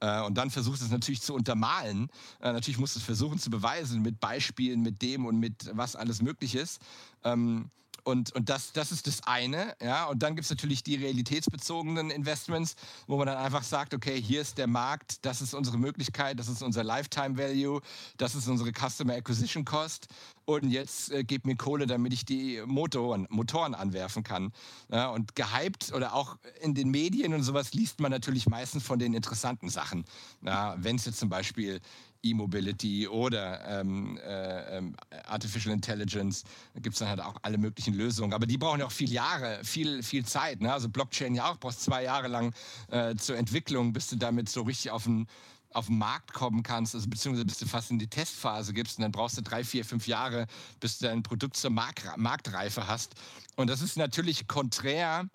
[0.00, 2.08] Äh, und dann versuchst du es natürlich zu untermalen.
[2.40, 5.96] Äh, natürlich musst du es versuchen zu beweisen mit Beispielen, mit dem und mit was
[5.96, 6.80] alles möglich ist.
[7.22, 7.70] Ähm,
[8.04, 9.74] und, und das, das ist das eine.
[9.80, 10.06] Ja?
[10.06, 12.74] Und dann gibt es natürlich die realitätsbezogenen Investments,
[13.06, 16.48] wo man dann einfach sagt, okay, hier ist der Markt, das ist unsere Möglichkeit, das
[16.48, 17.80] ist unser Lifetime Value,
[18.16, 20.08] das ist unsere Customer Acquisition Cost.
[20.44, 24.52] Und jetzt äh, gebt mir Kohle, damit ich die Motoren, Motoren anwerfen kann.
[24.90, 25.08] Ja?
[25.10, 29.14] Und gehypt oder auch in den Medien und sowas liest man natürlich meistens von den
[29.14, 30.04] interessanten Sachen.
[30.42, 30.74] Ja?
[30.78, 31.80] Wenn es jetzt zum Beispiel
[32.22, 36.44] E-Mobility oder ähm, äh, ähm, Artificial Intelligence.
[36.74, 38.32] Da gibt es dann halt auch alle möglichen Lösungen.
[38.32, 40.60] Aber die brauchen ja auch viel Jahre, viel, viel Zeit.
[40.60, 40.72] Ne?
[40.72, 42.54] Also Blockchain ja auch, brauchst zwei Jahre lang
[42.88, 45.26] äh, zur Entwicklung, bis du damit so richtig auf den,
[45.72, 49.02] auf den Markt kommen kannst, also beziehungsweise bis du fast in die Testphase gibst und
[49.02, 50.46] dann brauchst du drei, vier, fünf Jahre,
[50.80, 53.14] bis du dein Produkt zur Mark Marktreife hast.
[53.56, 55.28] Und das ist natürlich konträr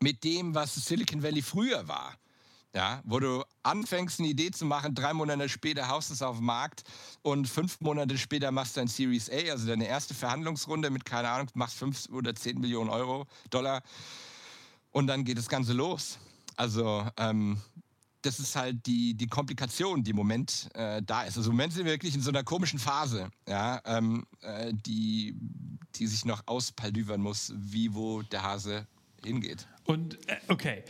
[0.00, 2.16] mit dem, was Silicon Valley früher war
[2.74, 6.46] ja, wo du anfängst, eine Idee zu machen, drei Monate später haust es auf den
[6.46, 6.84] Markt
[7.22, 11.28] und fünf Monate später machst du ein Series A, also deine erste Verhandlungsrunde mit, keine
[11.28, 13.82] Ahnung, machst fünf oder zehn Millionen Euro, Dollar
[14.90, 16.18] und dann geht das Ganze los.
[16.56, 17.60] Also ähm,
[18.22, 21.36] das ist halt die, die Komplikation, die im Moment äh, da ist.
[21.36, 25.34] Also im Moment sind wir wirklich in so einer komischen Phase, ja, ähm, äh, die,
[25.96, 28.86] die sich noch auspaldüvern muss, wie wo der Hase
[29.24, 29.66] hingeht.
[29.84, 30.84] Und äh, okay.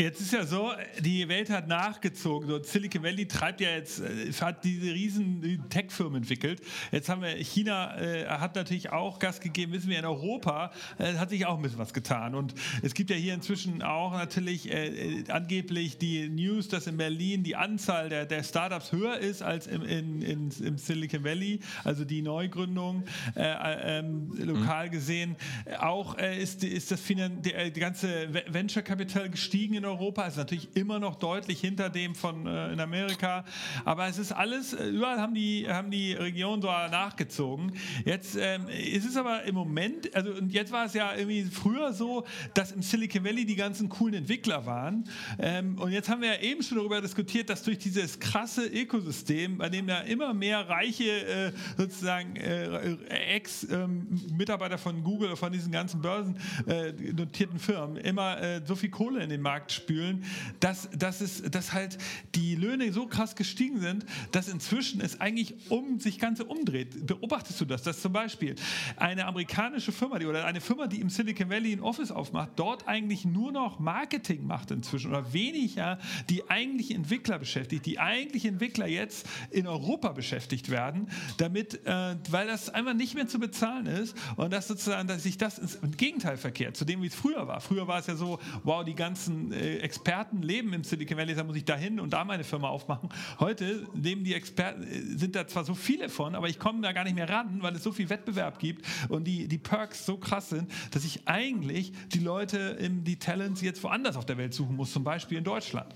[0.00, 2.48] Jetzt ist ja so, die Welt hat nachgezogen.
[2.48, 6.62] So Silicon Valley treibt ja jetzt, äh, hat diese riesen Tech-Firmen entwickelt.
[6.90, 11.16] Jetzt haben wir, China äh, hat natürlich auch Gas gegeben, wissen wir, in Europa äh,
[11.16, 12.34] hat sich auch ein bisschen was getan.
[12.34, 16.96] Und es gibt ja hier inzwischen auch natürlich äh, äh angeblich die News, dass in
[16.96, 21.60] Berlin die Anzahl der, der Startups höher ist als im, in, in, im Silicon Valley,
[21.84, 25.36] also die Neugründung äh, ähm, lokal gesehen.
[25.78, 29.89] Auch ist, ist das Finan die, die ganze Venture Capital gestiegen in Europa,
[30.26, 33.44] ist natürlich immer noch deutlich hinter dem von äh, in Amerika,
[33.84, 37.72] aber es ist alles, äh, überall haben die, haben die Regionen so nachgezogen.
[38.04, 41.92] Jetzt ähm, ist es aber im Moment, also und jetzt war es ja irgendwie früher
[41.92, 42.24] so,
[42.54, 45.04] dass im Silicon Valley die ganzen coolen Entwickler waren
[45.38, 49.58] ähm, und jetzt haben wir ja eben schon darüber diskutiert, dass durch dieses krasse Ökosystem,
[49.58, 55.72] bei dem da immer mehr reiche äh, sozusagen äh, Ex-Mitarbeiter ähm, von Google, von diesen
[55.72, 60.24] ganzen börsennotierten äh, Firmen immer äh, so viel Kohle in den Markt spülen,
[60.60, 61.98] dass, dass, es, dass halt
[62.34, 67.06] die Löhne so krass gestiegen sind, dass inzwischen es eigentlich um sich Ganze umdreht.
[67.06, 67.82] Beobachtest du das?
[67.82, 68.54] Dass zum Beispiel
[68.96, 72.88] eine amerikanische Firma die, oder eine Firma, die im Silicon Valley ein Office aufmacht, dort
[72.88, 78.86] eigentlich nur noch Marketing macht inzwischen oder weniger die eigentlichen Entwickler beschäftigt, die eigentlichen Entwickler
[78.86, 84.16] jetzt in Europa beschäftigt werden, damit, äh, weil das einfach nicht mehr zu bezahlen ist
[84.36, 87.60] und dass sozusagen, dass sich das ins Gegenteil verkehrt, zu dem, wie es früher war.
[87.60, 91.44] Früher war es ja so, wow, die ganzen äh, Experten leben im Silicon Valley, da
[91.44, 93.08] muss ich da hin und da meine Firma aufmachen.
[93.38, 96.92] Heute leben die Experten, äh, sind da zwar so viele von, aber ich komme da
[96.92, 100.16] gar nicht mehr ran, weil es so viel Wettbewerb gibt und die, die Perks so
[100.16, 104.76] krass sind, dass ich eigentlich die Leute, die Talents jetzt woanders auf der Welt suchen
[104.76, 105.94] muss, zum Beispiel in Deutschland.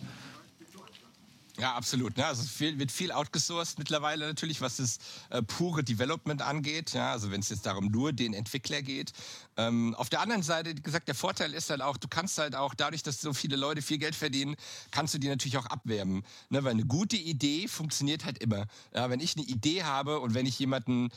[1.56, 2.16] Ja, absolut.
[2.16, 2.26] Ne?
[2.26, 4.98] Also es wird viel outgesourced mittlerweile natürlich, was das
[5.30, 6.94] äh, pure Development angeht.
[6.94, 7.12] Ja?
[7.12, 9.12] Also wenn es jetzt darum nur den Entwickler geht.
[9.56, 12.56] Ähm, auf der anderen Seite, wie gesagt, der Vorteil ist halt auch, du kannst halt
[12.56, 14.56] auch dadurch, dass so viele Leute viel Geld verdienen,
[14.90, 16.24] kannst du die natürlich auch abwerben.
[16.50, 16.64] Ne?
[16.64, 18.66] Weil eine gute Idee funktioniert halt immer.
[18.92, 21.10] Ja, wenn ich eine Idee habe und wenn ich jemanden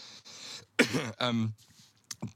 [1.19, 1.54] ähm,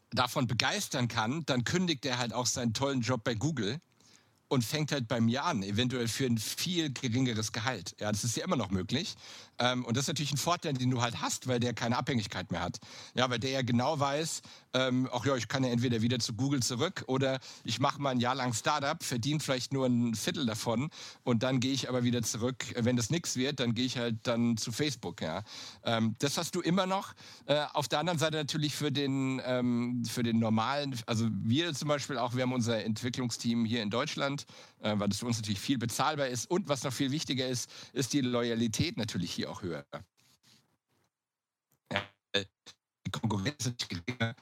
[0.09, 3.79] davon begeistern kann, dann kündigt er halt auch seinen tollen Job bei Google
[4.51, 7.95] und fängt halt bei mir an, eventuell für ein viel geringeres Gehalt.
[8.01, 9.15] Ja, das ist ja immer noch möglich.
[9.61, 12.51] Ähm, und das ist natürlich ein Vorteil, den du halt hast, weil der keine Abhängigkeit
[12.51, 12.79] mehr hat.
[13.13, 14.41] Ja, weil der ja genau weiß,
[14.73, 18.09] ähm, ach ja, ich kann ja entweder wieder zu Google zurück oder ich mache mal
[18.09, 20.89] ein Jahr lang Startup, verdiene vielleicht nur ein Viertel davon
[21.23, 22.65] und dann gehe ich aber wieder zurück.
[22.75, 25.21] Wenn das nichts wird, dann gehe ich halt dann zu Facebook.
[25.21, 25.43] Ja,
[25.83, 27.13] ähm, das hast du immer noch.
[27.45, 31.87] Äh, auf der anderen Seite natürlich für den ähm, für den normalen, also wir zum
[31.87, 34.47] Beispiel auch, wir haben unser Entwicklungsteam hier in Deutschland,
[34.81, 37.69] äh, weil das für uns natürlich viel bezahlbar ist und was noch viel wichtiger ist,
[37.93, 39.85] ist die Loyalität natürlich hier auch höher.
[43.11, 44.35] Die Konkurrenz ist geringer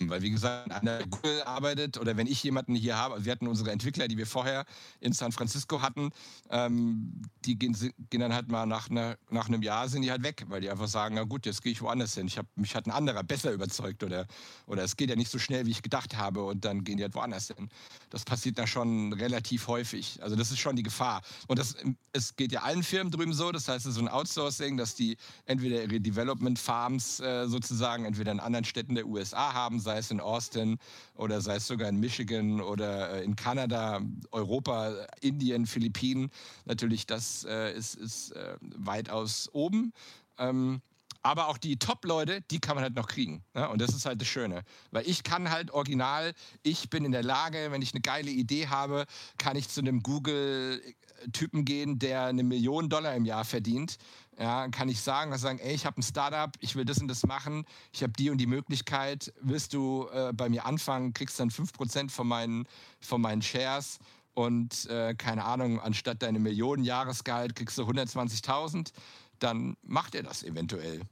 [0.00, 3.70] weil wie gesagt, einer Google arbeitet oder wenn ich jemanden hier habe, wir hatten unsere
[3.70, 4.64] Entwickler, die wir vorher
[5.00, 6.10] in San Francisco hatten,
[6.48, 7.76] ähm, die gehen,
[8.08, 10.70] gehen, dann halt mal nach, einer, nach einem Jahr sind die halt weg, weil die
[10.70, 12.26] einfach sagen, na gut, jetzt gehe ich woanders hin.
[12.26, 14.26] Ich hab, mich hat ein anderer besser überzeugt oder,
[14.66, 17.02] oder es geht ja nicht so schnell, wie ich gedacht habe und dann gehen die
[17.02, 17.68] halt woanders hin.
[18.08, 20.18] Das passiert da schon relativ häufig.
[20.22, 21.20] Also das ist schon die Gefahr.
[21.46, 21.76] Und das,
[22.12, 24.94] es geht ja allen Firmen drüben so, das heißt, es ist so ein Outsourcing, dass
[24.94, 29.98] die entweder ihre Development Farms äh, sozusagen entweder in anderen Städten der USA haben, sei
[29.98, 30.78] es in Austin
[31.14, 34.00] oder sei es sogar in Michigan oder äh, in Kanada,
[34.30, 36.30] Europa, Indien, Philippinen.
[36.64, 39.92] Natürlich, das äh, ist, ist äh, weitaus oben.
[40.38, 40.80] Ähm,
[41.22, 43.44] aber auch die Top-Leute, die kann man halt noch kriegen.
[43.54, 43.68] Ne?
[43.68, 44.64] Und das ist halt das Schöne.
[44.90, 48.66] Weil ich kann halt original, ich bin in der Lage, wenn ich eine geile Idee
[48.66, 49.06] habe,
[49.38, 53.98] kann ich zu einem Google-Typen gehen, der eine Million Dollar im Jahr verdient
[54.38, 57.08] ja, kann ich sagen, dass sagen, ey, ich habe ein Startup, ich will das und
[57.08, 61.38] das machen, ich habe die und die Möglichkeit, willst du äh, bei mir anfangen, kriegst
[61.38, 62.66] dann 5% von meinen,
[63.00, 63.98] von meinen Shares
[64.34, 68.92] und äh, keine Ahnung, anstatt deine Millionen Jahresgehalt kriegst du 120.000,
[69.38, 71.02] dann macht er das eventuell.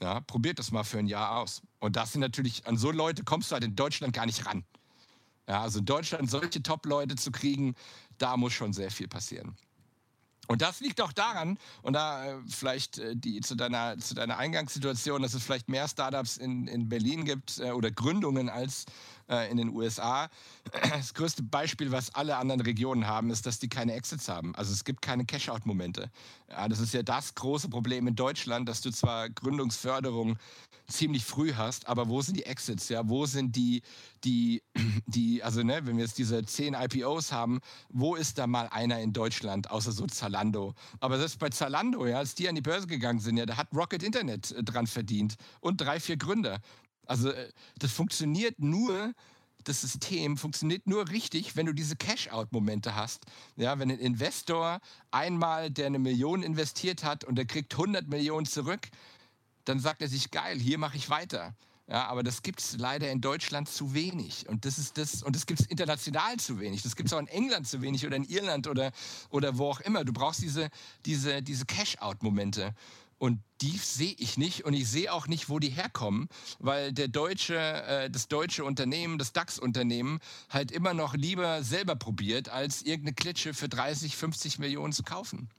[0.00, 1.60] Ja, probiert das mal für ein Jahr aus.
[1.78, 4.64] Und das sind natürlich, an so Leute kommst du halt in Deutschland gar nicht ran.
[5.46, 7.74] Ja, also in Deutschland solche Top-Leute zu kriegen,
[8.16, 9.56] da muss schon sehr viel passieren.
[10.50, 14.36] Und das liegt auch daran, und da äh, vielleicht äh, die, zu, deiner, zu deiner
[14.36, 18.86] Eingangssituation, dass es vielleicht mehr Startups in, in Berlin gibt äh, oder Gründungen als
[19.30, 20.28] äh, in den USA.
[20.90, 24.54] Das größte Beispiel, was alle anderen Regionen haben, ist, dass die keine Exits haben.
[24.54, 26.10] Also es gibt keine Cash-out-Momente.
[26.48, 30.36] Ja, das ist ja das große Problem in Deutschland, dass du zwar Gründungsförderung
[30.90, 32.88] ziemlich früh hast, aber wo sind die Exits?
[32.88, 33.82] Ja, wo sind die,
[34.24, 34.62] die,
[35.06, 39.00] die, also ne, wenn wir jetzt diese zehn IPOs haben, wo ist da mal einer
[39.00, 40.74] in Deutschland, außer so Zalando?
[40.98, 43.68] Aber selbst bei Zalando, ja, als die an die Börse gegangen sind, ja, da hat
[43.74, 46.60] Rocket Internet äh, dran verdient und drei, vier Gründer.
[47.10, 49.12] Also äh, das funktioniert nur,
[49.64, 53.24] das System funktioniert nur richtig, wenn du diese Cash-out-Momente hast.
[53.56, 58.46] Ja, wenn ein Investor einmal, der eine Million investiert hat und der kriegt 100 Millionen
[58.46, 58.88] zurück,
[59.64, 61.54] dann sagt er sich, geil, hier mache ich weiter.
[61.88, 64.48] Ja, aber das gibt es leider in Deutschland zu wenig.
[64.48, 66.82] Und das das, das gibt es international zu wenig.
[66.82, 68.92] Das gibt es auch in England zu wenig oder in Irland oder,
[69.30, 70.04] oder wo auch immer.
[70.04, 70.70] Du brauchst diese,
[71.04, 72.72] diese, diese Cash-out-Momente.
[73.20, 77.06] Und die sehe ich nicht und ich sehe auch nicht, wo die herkommen, weil der
[77.06, 83.14] deutsche, äh, das deutsche Unternehmen, das DAX-Unternehmen halt immer noch lieber selber probiert, als irgendeine
[83.14, 85.50] Klitsche für 30, 50 Millionen zu kaufen.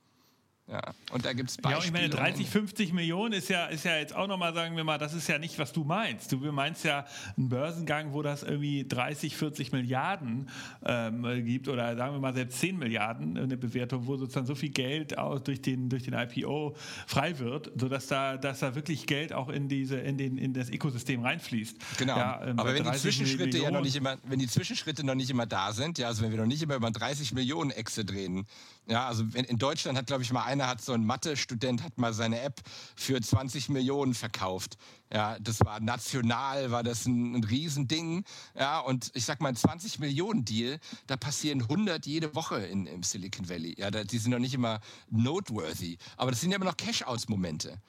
[0.71, 0.81] Ja,
[1.11, 1.81] und da gibt es Beispiele.
[1.81, 4.85] Ja, ich meine, 30, 50 Millionen ist ja, ist ja jetzt auch nochmal, sagen wir
[4.85, 6.31] mal, das ist ja nicht, was du meinst.
[6.31, 7.05] Du meinst ja
[7.35, 10.49] einen Börsengang, wo das irgendwie 30, 40 Milliarden
[10.85, 14.69] ähm, gibt oder sagen wir mal selbst 10 Milliarden eine Bewertung, wo sozusagen so viel
[14.69, 19.33] Geld aus, durch, den, durch den IPO frei wird, sodass da, dass da wirklich Geld
[19.33, 21.97] auch in, diese, in, den, in das Ökosystem reinfließt.
[21.97, 22.15] Genau.
[22.15, 25.15] Ja, ähm, Aber wenn die Zwischenschritte Millionen, ja noch nicht immer, wenn die Zwischenschritte noch
[25.15, 28.09] nicht immer da sind, ja, also wenn wir noch nicht immer über 30 Millionen Exit
[28.13, 28.47] reden,
[28.91, 32.13] ja, also in Deutschland hat, glaube ich, mal einer hat so ein Mathe-Student hat mal
[32.13, 32.59] seine App
[32.97, 34.77] für 20 Millionen verkauft.
[35.13, 38.25] Ja, das war national, war das ein, ein Riesending.
[38.53, 40.77] Ja, und ich sag mal, ein 20 Millionen Deal,
[41.07, 43.75] da passieren 100 jede Woche in, im Silicon Valley.
[43.77, 47.81] Ja, da, die sind noch nicht immer noteworthy, aber das sind ja immer noch Cash-Outs-Momente.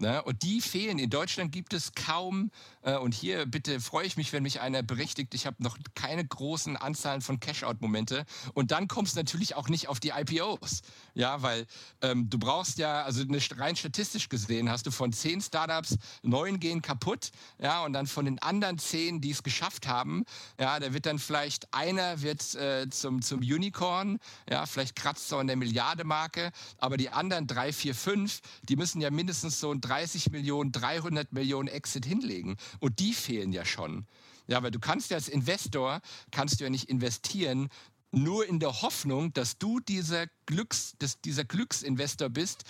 [0.00, 0.22] Ne?
[0.22, 0.98] Und die fehlen.
[0.98, 2.50] In Deutschland gibt es kaum,
[2.82, 6.26] äh, und hier bitte freue ich mich, wenn mich einer berichtigt, ich habe noch keine
[6.26, 8.24] großen Anzahlen von Cash-Out-Momente.
[8.54, 10.82] Und dann kommst du natürlich auch nicht auf die IPOs.
[11.20, 11.66] Ja, weil
[12.00, 16.58] ähm, du brauchst ja, also eine, rein statistisch gesehen, hast du von zehn Startups neun
[16.58, 17.30] gehen kaputt.
[17.58, 20.24] Ja, und dann von den anderen zehn, die es geschafft haben,
[20.58, 25.36] ja, da wird dann vielleicht einer wird äh, zum, zum Unicorn, ja, vielleicht kratzt so
[25.36, 29.82] an der Milliarde-Marke, aber die anderen drei, vier, fünf, die müssen ja mindestens so ein
[29.82, 32.56] 30 Millionen, 300 Millionen Exit hinlegen.
[32.78, 34.06] Und die fehlen ja schon.
[34.46, 37.68] Ja, weil du kannst ja als Investor, kannst du ja nicht investieren,
[38.12, 42.64] nur in der Hoffnung, dass du dieser, Glücks, dass dieser Glücksinvestor bist,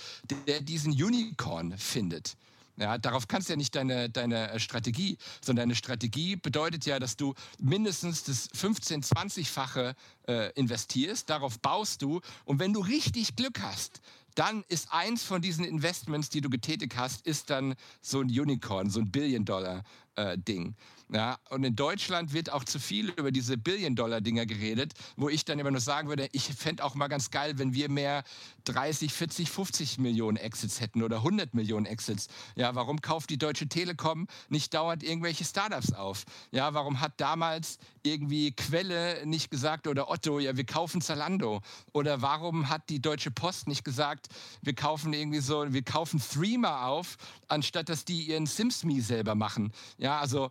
[0.47, 2.37] der diesen Unicorn findet.
[2.77, 7.15] Ja, darauf kannst du ja nicht deine, deine Strategie, sondern deine Strategie bedeutet ja, dass
[7.15, 9.95] du mindestens das 15-, 20-fache
[10.27, 14.01] äh, investierst, darauf baust du und wenn du richtig Glück hast,
[14.35, 18.89] dann ist eins von diesen Investments, die du getätigt hast, ist dann so ein Unicorn,
[18.89, 20.69] so ein Billion-Dollar-Ding.
[20.69, 20.75] Äh,
[21.13, 25.59] ja, und in Deutschland wird auch zu viel über diese Billion-Dollar-Dinger geredet, wo ich dann
[25.59, 28.23] immer nur sagen würde, ich fände auch mal ganz geil, wenn wir mehr
[28.65, 32.29] 30, 40, 50 Millionen Exits hätten oder 100 Millionen Exits.
[32.55, 36.25] Ja, warum kauft die Deutsche Telekom nicht dauernd irgendwelche Startups auf?
[36.53, 41.61] Ja, warum hat damals irgendwie Quelle nicht gesagt oder Otto, ja, wir kaufen Zalando?
[41.93, 44.29] Oder warum hat die Deutsche Post nicht gesagt,
[44.63, 47.17] wir kaufen irgendwie so, wir kaufen Threema auf,
[47.49, 49.73] anstatt dass die ihren SimsMe selber machen?
[49.99, 50.51] Ja, also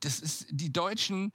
[0.00, 1.32] das ist die Deutschen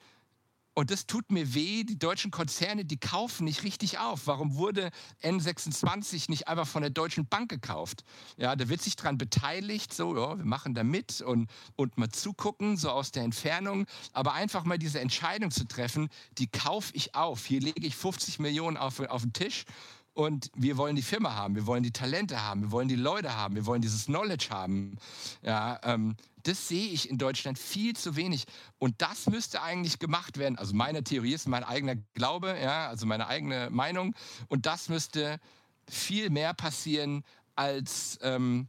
[0.79, 4.27] und das tut mir weh, die deutschen Konzerne, die kaufen nicht richtig auf.
[4.27, 8.05] Warum wurde N26 nicht einfach von der Deutschen Bank gekauft?
[8.37, 12.07] Ja, da wird sich dran beteiligt, so, ja, wir machen da mit und, und mal
[12.07, 13.87] zugucken, so aus der Entfernung.
[14.13, 16.07] Aber einfach mal diese Entscheidung zu treffen,
[16.37, 17.45] die kaufe ich auf.
[17.45, 19.65] Hier lege ich 50 Millionen auf, auf den Tisch
[20.13, 23.35] und wir wollen die Firma haben, wir wollen die Talente haben, wir wollen die Leute
[23.35, 24.97] haben, wir wollen dieses Knowledge haben.
[25.41, 28.45] Ja, ähm, das sehe ich in Deutschland viel zu wenig.
[28.77, 30.57] Und das müsste eigentlich gemacht werden.
[30.57, 34.15] Also meine Theorie ist mein eigener Glaube, ja, also meine eigene Meinung.
[34.47, 35.39] Und das müsste
[35.87, 37.23] viel mehr passieren
[37.55, 38.67] als, ähm,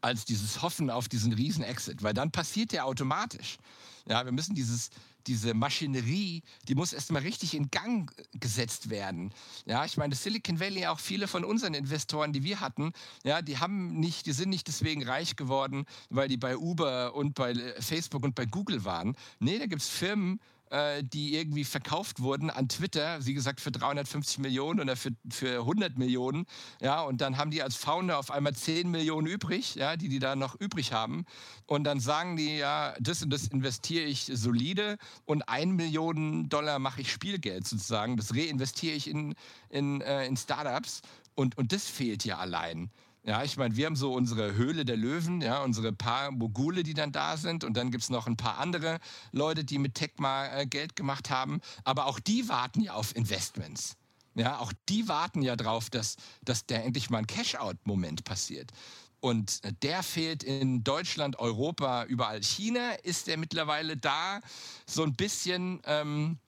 [0.00, 3.58] als dieses Hoffen auf diesen Riesen-Exit, weil dann passiert der automatisch.
[4.06, 4.90] Ja, wir müssen dieses,
[5.26, 9.32] diese Maschinerie, die muss erstmal richtig in Gang gesetzt werden.
[9.66, 12.92] Ja, ich meine, Silicon Valley, auch viele von unseren Investoren, die wir hatten,
[13.24, 17.34] ja, die haben nicht, die sind nicht deswegen reich geworden, weil die bei Uber und
[17.34, 19.16] bei Facebook und bei Google waren.
[19.38, 20.40] Nee, da gibt es Firmen,
[20.74, 25.60] äh, die irgendwie verkauft wurden an Twitter, wie gesagt, für 350 Millionen oder für, für
[25.60, 26.46] 100 Millionen.
[26.80, 30.18] Ja, und dann haben die als Founder auf einmal 10 Millionen übrig, ja, die die
[30.18, 31.26] da noch übrig haben.
[31.66, 36.80] Und dann sagen die, ja, das und das investiere ich solide und 1 Million Dollar
[36.80, 38.16] mache ich Spielgeld sozusagen.
[38.16, 39.36] Das reinvestiere ich in,
[39.68, 41.02] in, äh, in Startups.
[41.36, 42.90] Und, und das fehlt ja allein.
[43.26, 46.92] Ja, ich meine, wir haben so unsere Höhle der Löwen, ja, unsere paar Mogule, die
[46.92, 47.64] dann da sind.
[47.64, 48.98] Und dann gibt es noch ein paar andere
[49.32, 51.62] Leute, die mit Tech mal äh, Geld gemacht haben.
[51.84, 53.96] Aber auch die warten ja auf Investments.
[54.34, 58.72] Ja, auch die warten ja drauf, dass, dass der endlich mal ein Cash-out-Moment passiert.
[59.20, 62.42] Und der fehlt in Deutschland, Europa, überall.
[62.42, 64.40] China ist der mittlerweile da,
[64.86, 65.80] so ein bisschen.
[65.86, 66.38] Ähm,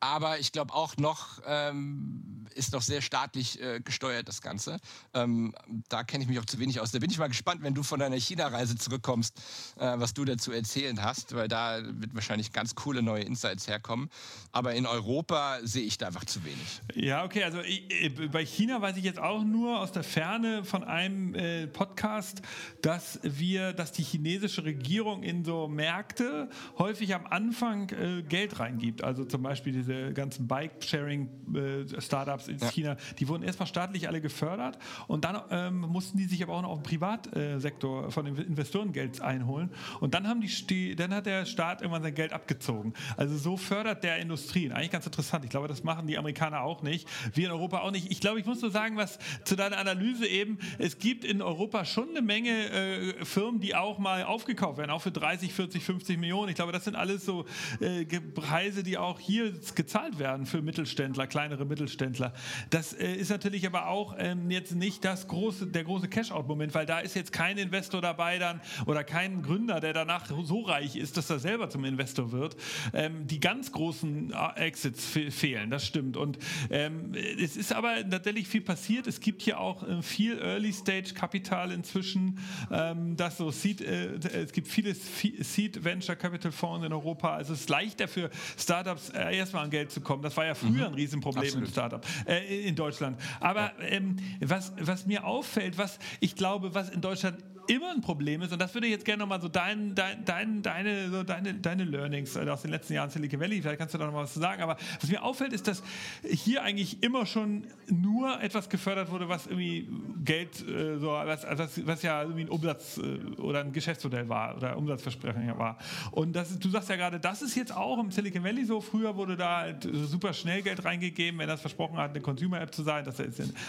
[0.00, 4.78] aber ich glaube auch noch ähm, ist noch sehr staatlich äh, gesteuert das Ganze.
[5.14, 5.54] Ähm,
[5.88, 6.90] da kenne ich mich auch zu wenig aus.
[6.90, 9.38] Da bin ich mal gespannt, wenn du von deiner China-Reise zurückkommst,
[9.78, 14.10] äh, was du dazu erzählen hast, weil da wird wahrscheinlich ganz coole neue Insights herkommen.
[14.52, 16.80] Aber in Europa sehe ich da einfach zu wenig.
[16.94, 17.44] Ja, okay.
[17.44, 21.34] Also ich, äh, bei China weiß ich jetzt auch nur aus der Ferne von einem
[21.34, 22.42] äh, Podcast,
[22.82, 29.04] dass wir, dass die chinesische Regierung in so Märkte häufig am Anfang äh, Geld reingibt.
[29.04, 32.70] Also zum Beispiel diese ganzen Bike-Sharing-Startups in ja.
[32.70, 36.62] China, die wurden erstmal staatlich alle gefördert und dann ähm, mussten die sich aber auch
[36.62, 39.70] noch auf den Privatsektor von Investoren Geld einholen
[40.00, 42.94] und dann haben die, dann hat der Staat irgendwann sein Geld abgezogen.
[43.16, 44.72] Also so fördert der Industrien.
[44.72, 45.44] Eigentlich ganz interessant.
[45.44, 47.08] Ich glaube, das machen die Amerikaner auch nicht.
[47.34, 48.10] Wir in Europa auch nicht.
[48.10, 51.84] Ich glaube, ich muss nur sagen, was zu deiner Analyse eben, es gibt in Europa
[51.84, 56.18] schon eine Menge äh, Firmen, die auch mal aufgekauft werden, auch für 30, 40, 50
[56.18, 56.50] Millionen.
[56.50, 57.46] Ich glaube, das sind alles so
[57.80, 62.34] äh, Preise, die auch hier gezahlt werden für Mittelständler, kleinere Mittelständler.
[62.70, 66.84] Das äh, ist natürlich aber auch ähm, jetzt nicht das große, der große Cash-out-Moment, weil
[66.84, 71.16] da ist jetzt kein Investor dabei dann oder kein Gründer, der danach so reich ist,
[71.16, 72.56] dass er selber zum Investor wird.
[72.92, 76.16] Ähm, die ganz großen äh, Exits fe fehlen, das stimmt.
[76.16, 76.38] Und
[76.70, 79.06] ähm, es ist aber tatsächlich viel passiert.
[79.06, 82.40] Es gibt hier auch äh, viel Early-Stage-Kapital inzwischen,
[82.72, 87.36] ähm, das so Seed, äh, es gibt viele Seed Venture Capital Fonds in Europa.
[87.36, 90.22] Also es ist leichter für Startups äh, erstmal an Geld zu kommen.
[90.22, 90.84] Das war ja früher mhm.
[90.84, 91.68] ein Riesenproblem Absolut.
[91.68, 93.20] im Startup äh, in Deutschland.
[93.40, 97.38] Aber ähm, was, was mir auffällt, was ich glaube, was in Deutschland
[97.68, 100.62] immer ein Problem ist, und das würde ich jetzt gerne nochmal so, dein, dein, dein,
[100.62, 103.98] deine, so deine, deine Learnings äh, aus den letzten Jahren Silicon Valley, vielleicht kannst du
[103.98, 105.82] da nochmal was zu sagen, aber was mir auffällt, ist, dass
[106.22, 109.88] hier eigentlich immer schon nur etwas gefördert wurde, was irgendwie
[110.24, 114.56] Geld, äh, so, was, was, was ja irgendwie ein Umsatz äh, oder ein Geschäftsmodell war
[114.56, 115.78] oder Umsatzversprechen war.
[116.10, 118.80] Und das du sagst ja gerade, das ist jetzt auch im Silicon Valley so.
[118.80, 122.82] Früher wurde da halt super schnell Geld reingegeben, wenn das versprochen hat, eine Consumer-App zu
[122.82, 123.04] sein.
[123.04, 123.16] Das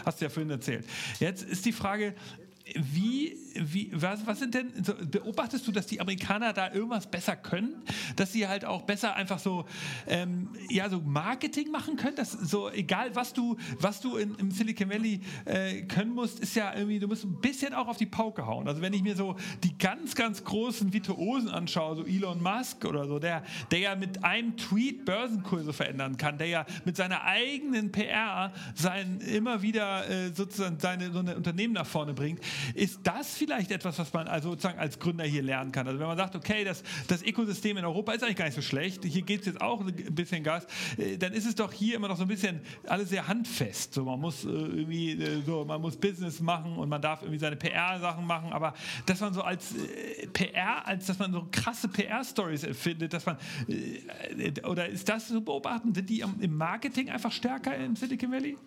[0.05, 0.85] hast du ja vorhin erzählt.
[1.19, 2.15] Jetzt ist die Frage,
[2.75, 7.35] wie, wie, was, was sind denn, so, beobachtest du, dass die Amerikaner da irgendwas besser
[7.35, 7.75] können?
[8.15, 9.65] Dass sie halt auch besser einfach so,
[10.07, 12.15] ähm, ja, so Marketing machen können?
[12.15, 16.55] Dass so, egal was du, was du in, im Silicon Valley äh, können musst, ist
[16.55, 18.67] ja irgendwie, du musst ein bisschen auch auf die Pauke hauen.
[18.67, 23.07] Also wenn ich mir so die ganz, ganz großen Virtuosen anschaue, so Elon Musk oder
[23.07, 27.91] so, der, der ja mit einem Tweet Börsenkurse verändern kann, der ja mit seiner eigenen
[27.91, 32.39] PR sein, immer wieder äh, sozusagen seine so eine Unternehmen nach vorne bringt,
[32.73, 35.87] ist das vielleicht etwas, was man also sozusagen als Gründer hier lernen kann?
[35.87, 38.61] Also wenn man sagt, okay, das, das Ökosystem in Europa ist eigentlich gar nicht so
[38.61, 41.95] schlecht, hier geht es jetzt auch ein bisschen Gas, äh, dann ist es doch hier
[41.95, 43.93] immer noch so ein bisschen alles sehr handfest.
[43.93, 47.39] So, man muss äh, irgendwie äh, so, man muss Business machen und man darf irgendwie
[47.39, 48.73] seine PR-Sachen machen, aber
[49.05, 49.73] dass man so als
[50.33, 53.37] PR, als dass man so krasse PR-Stories erfindet, dass man
[54.63, 55.93] oder ist das zu beobachten?
[55.93, 58.57] Sind die im Marketing einfach stärker im Silicon Valley?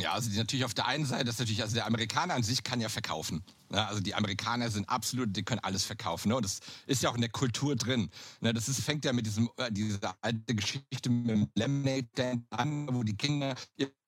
[0.00, 2.62] Ja, also die natürlich auf der einen Seite ist natürlich, also der Amerikaner an sich
[2.62, 3.42] kann ja verkaufen.
[3.72, 6.28] Ja, also die Amerikaner sind absolut, die können alles verkaufen.
[6.28, 6.36] Ne?
[6.36, 8.10] Und das ist ja auch in der Kultur drin.
[8.40, 8.52] Ne?
[8.52, 12.88] Das ist, fängt ja mit diesem, äh, dieser alte Geschichte mit dem Lemonade Stand an,
[12.92, 13.54] wo die Kinder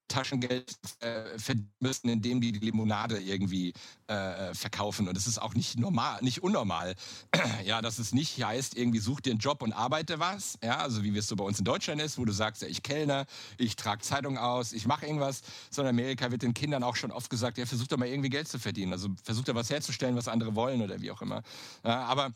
[0.09, 3.72] Taschengeld äh, verdienen müssen, indem die Limonade irgendwie
[4.06, 5.06] äh, verkaufen.
[5.09, 6.94] Und das ist auch nicht normal, nicht unnormal.
[7.64, 10.59] ja, dass es nicht heißt, irgendwie such dir einen Job und arbeite was.
[10.62, 12.82] Ja, also wie es so bei uns in Deutschland ist, wo du sagst, ja, ich
[12.82, 13.26] kellner,
[13.59, 15.42] ich trage Zeitung aus, ich mache irgendwas.
[15.70, 18.30] Sondern in Amerika wird den Kindern auch schon oft gesagt, ja, versuch doch mal irgendwie
[18.30, 18.92] Geld zu verdienen.
[18.92, 21.42] Also versuch da was herzustellen, was andere wollen oder wie auch immer.
[21.84, 22.32] Ja, aber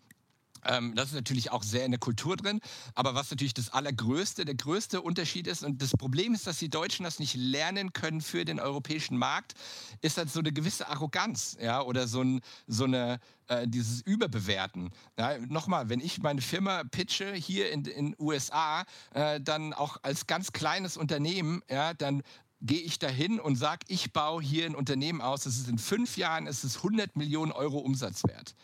[0.64, 2.60] ähm, das ist natürlich auch sehr in der Kultur drin.
[2.94, 6.68] Aber was natürlich das allergrößte, der größte Unterschied ist, und das Problem ist, dass die
[6.68, 9.54] Deutschen das nicht lernen können für den europäischen Markt,
[10.00, 14.90] ist halt so eine gewisse Arroganz, ja, oder so, ein, so eine, äh, dieses Überbewerten.
[15.18, 18.84] Ja, Nochmal, wenn ich meine Firma pitche hier in den USA,
[19.14, 22.22] äh, dann auch als ganz kleines Unternehmen, ja, dann
[22.62, 26.16] gehe ich dahin und sage, ich baue hier ein Unternehmen aus, das ist in fünf
[26.16, 28.54] Jahren, es ist 100 Millionen Euro Umsatz wert.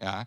[0.00, 0.26] Ja,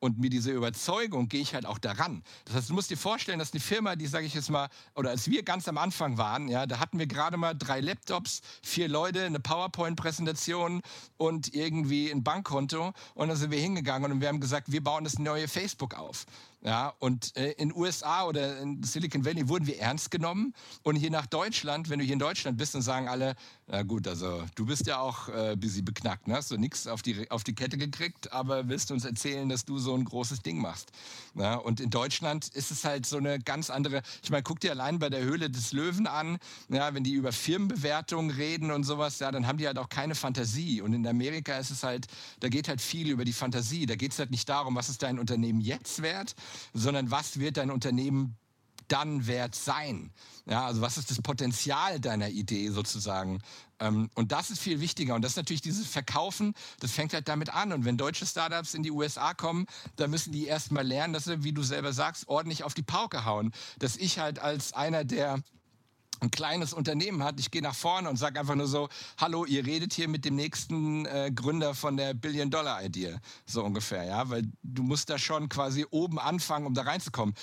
[0.00, 2.22] und mit dieser Überzeugung gehe ich halt auch daran.
[2.44, 5.10] Das heißt, du musst dir vorstellen, dass eine Firma, die, sage ich jetzt mal, oder
[5.10, 8.88] als wir ganz am Anfang waren, ja, da hatten wir gerade mal drei Laptops, vier
[8.88, 10.82] Leute, eine PowerPoint-Präsentation
[11.16, 12.92] und irgendwie ein Bankkonto.
[13.14, 16.26] Und dann sind wir hingegangen und wir haben gesagt, wir bauen das neue Facebook auf.
[16.64, 20.54] Ja, und äh, in USA oder in Silicon Valley wurden wir ernst genommen.
[20.84, 23.34] Und hier nach Deutschland, wenn du hier in Deutschland bist, dann sagen alle,
[23.66, 26.34] na gut, also du bist ja auch äh, busy beknackt, ne?
[26.34, 29.78] hast du nichts auf die, auf die Kette gekriegt, aber willst uns erzählen, dass du
[29.78, 30.92] so ein großes Ding machst.
[31.34, 34.72] Ja, und in Deutschland ist es halt so eine ganz andere, ich meine, guck dir
[34.72, 36.38] allein bei der Höhle des Löwen an,
[36.68, 40.14] ja, wenn die über Firmenbewertungen reden und sowas, ja, dann haben die halt auch keine
[40.14, 40.80] Fantasie.
[40.80, 42.06] Und in Amerika ist es halt,
[42.40, 43.86] da geht halt viel über die Fantasie.
[43.86, 46.34] Da geht es halt nicht darum, was ist dein Unternehmen jetzt wert,
[46.72, 48.36] sondern was wird dein Unternehmen
[48.88, 50.12] dann wert sein?
[50.46, 53.40] Ja, also was ist das Potenzial deiner Idee sozusagen?
[53.78, 55.14] Ähm, und das ist viel wichtiger.
[55.14, 57.72] Und das ist natürlich dieses Verkaufen, das fängt halt damit an.
[57.72, 61.24] Und wenn deutsche Startups in die USA kommen, dann müssen die erst mal lernen, dass
[61.24, 63.52] sie, wie du selber sagst, ordentlich auf die Pauke hauen.
[63.78, 65.40] Dass ich halt als einer, der
[66.22, 69.66] ein kleines Unternehmen hat, ich gehe nach vorne und sage einfach nur so, hallo, ihr
[69.66, 74.82] redet hier mit dem nächsten äh, Gründer von der Billion-Dollar-Idee, so ungefähr, ja, weil du
[74.82, 77.34] musst da schon quasi oben anfangen, um da reinzukommen.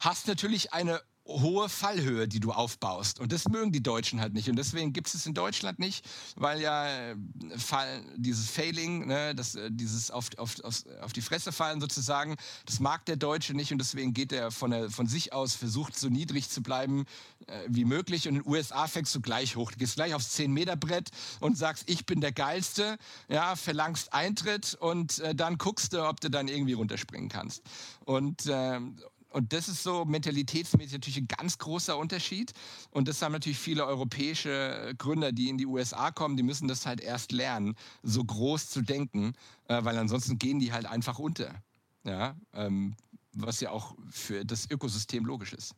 [0.00, 3.18] Hast natürlich eine hohe Fallhöhe, die du aufbaust.
[3.20, 4.50] Und das mögen die Deutschen halt nicht.
[4.50, 6.06] Und deswegen gibt es es in Deutschland nicht,
[6.36, 7.16] weil ja äh,
[7.56, 12.36] Fall, dieses Failing, ne, das, äh, dieses auf, auf, auf, auf die Fresse fallen sozusagen,
[12.66, 16.08] das mag der Deutsche nicht und deswegen geht er von, von sich aus, versucht so
[16.08, 17.06] niedrig zu bleiben
[17.46, 18.28] äh, wie möglich.
[18.28, 19.70] Und in den USA fängst du gleich hoch.
[19.70, 21.10] Du gehst gleich aufs 10-Meter-Brett
[21.40, 22.98] und sagst, ich bin der Geilste,
[23.28, 27.62] ja, verlangst Eintritt und äh, dann guckst du, ob du dann irgendwie runterspringen kannst.
[28.04, 28.80] Und, äh,
[29.34, 32.52] und das ist so mentalitätsmäßig natürlich ein ganz großer Unterschied.
[32.90, 36.86] Und das haben natürlich viele europäische Gründer, die in die USA kommen, die müssen das
[36.86, 37.74] halt erst lernen,
[38.04, 39.32] so groß zu denken,
[39.66, 41.52] äh, weil ansonsten gehen die halt einfach unter.
[42.04, 42.94] Ja, ähm,
[43.32, 45.74] was ja auch für das Ökosystem logisch ist.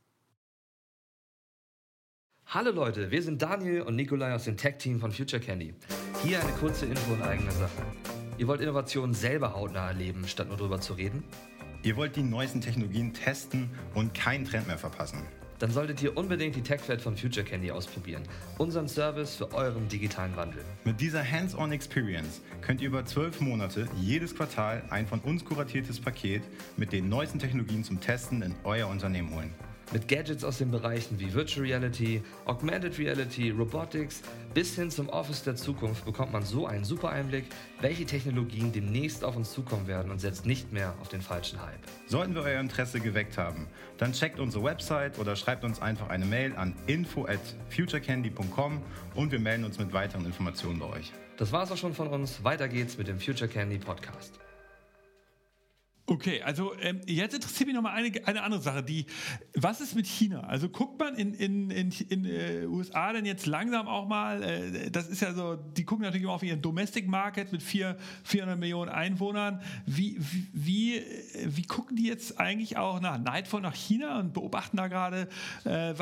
[2.45, 5.75] Hallo Leute, wir sind Daniel und Nikolai aus dem Tech-Team von Future Candy.
[6.23, 7.83] Hier eine kurze Info in eigener Sache.
[8.37, 11.25] Ihr wollt Innovationen selber hautnah erleben, statt nur drüber zu reden?
[11.87, 15.22] Ihr wollt die neuesten Technologien testen und keinen Trend mehr verpassen.
[15.61, 18.24] Dann solltet ihr unbedingt die TechFed von Future Candy ausprobieren.
[18.59, 20.64] Unseren Service für euren digitalen Wandel.
[20.82, 26.01] Mit dieser Hands-on Experience könnt ihr über zwölf Monate jedes Quartal ein von uns kuratiertes
[26.01, 26.43] Paket
[26.76, 29.55] mit den neuesten Technologien zum Testen in euer Unternehmen holen.
[29.93, 34.22] Mit Gadgets aus den Bereichen wie Virtual Reality, Augmented Reality, Robotics
[34.53, 37.45] bis hin zum Office der Zukunft bekommt man so einen super Einblick,
[37.80, 41.78] welche Technologien demnächst auf uns zukommen werden und setzt nicht mehr auf den falschen Hype.
[42.07, 46.24] Sollten wir euer Interesse geweckt haben, dann checkt unsere Website oder schreibt uns einfach eine
[46.24, 47.39] Mail an info at
[47.70, 48.82] futurecandy.com
[49.14, 51.12] und wir melden uns mit weiteren Informationen bei euch.
[51.37, 52.43] Das war's auch schon von uns.
[52.43, 54.41] Weiter geht's mit dem Future Candy Podcast.
[56.09, 58.85] Okay, also ähm, jetzt interessiert mich noch mal eine, eine andere Sache.
[58.85, 59.07] Die,
[59.55, 60.41] was ist mit China?
[60.43, 64.41] Also guckt man in in in, in äh, USA denn jetzt langsam auch mal?
[64.41, 67.97] Äh, das ist ja so, die gucken natürlich immer auf ihren Domestic Market mit vier,
[68.23, 69.61] 400 Millionen Einwohnern.
[69.85, 71.03] Wie, wie wie
[71.45, 75.29] wie gucken die jetzt eigentlich auch nach neidvoll nach China und beobachten da gerade,
[75.65, 75.95] äh,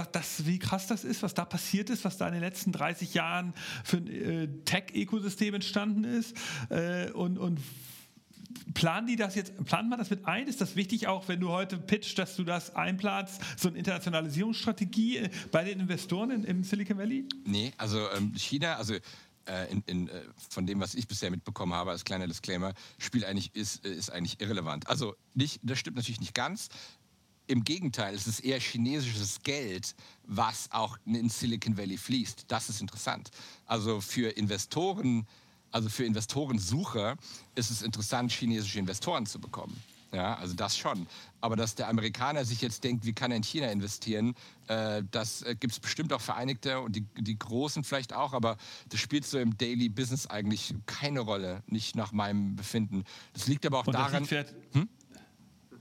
[0.45, 3.55] wie krass das ist, was da passiert ist, was da in den letzten 30 Jahren
[3.85, 6.37] für ein äh, Tech-Ökosystem entstanden ist
[6.69, 7.59] äh, und und
[8.75, 10.47] planen die das jetzt, plant man das mit ein?
[10.47, 15.19] Ist das wichtig auch, wenn du heute pitcht, dass du das einplanst, so eine Internationalisierungsstrategie
[15.19, 17.27] äh, bei den Investoren in, im Silicon Valley?
[17.45, 18.95] Nee, also ähm, China, also
[19.47, 23.25] äh, in, in, äh, von dem, was ich bisher mitbekommen habe, als kleiner Disclaimer, Spiel
[23.25, 24.89] eigentlich ist, ist eigentlich irrelevant.
[24.89, 26.69] Also nicht, das stimmt natürlich nicht ganz.
[27.47, 29.95] Im Gegenteil, es ist eher chinesisches Geld,
[30.27, 32.47] was auch in Silicon Valley fließt.
[32.49, 33.31] Das ist interessant.
[33.67, 35.27] Also für Investoren
[35.75, 37.17] also für Investorensucher
[37.57, 39.83] ist es interessant, chinesische Investoren zu bekommen.
[40.13, 41.09] Ja, also das schon.
[41.41, 44.37] Aber dass der Amerikaner sich jetzt denkt, wie kann er in China investieren,
[44.69, 48.57] äh, das äh, gibt es bestimmt auch Vereinigte und die, die Großen vielleicht auch, aber
[48.91, 53.03] das spielt so im Daily Business eigentlich keine Rolle, nicht nach meinem Befinden.
[53.33, 54.23] Das liegt aber auch und daran.
[54.23, 54.89] Das liegt, hm?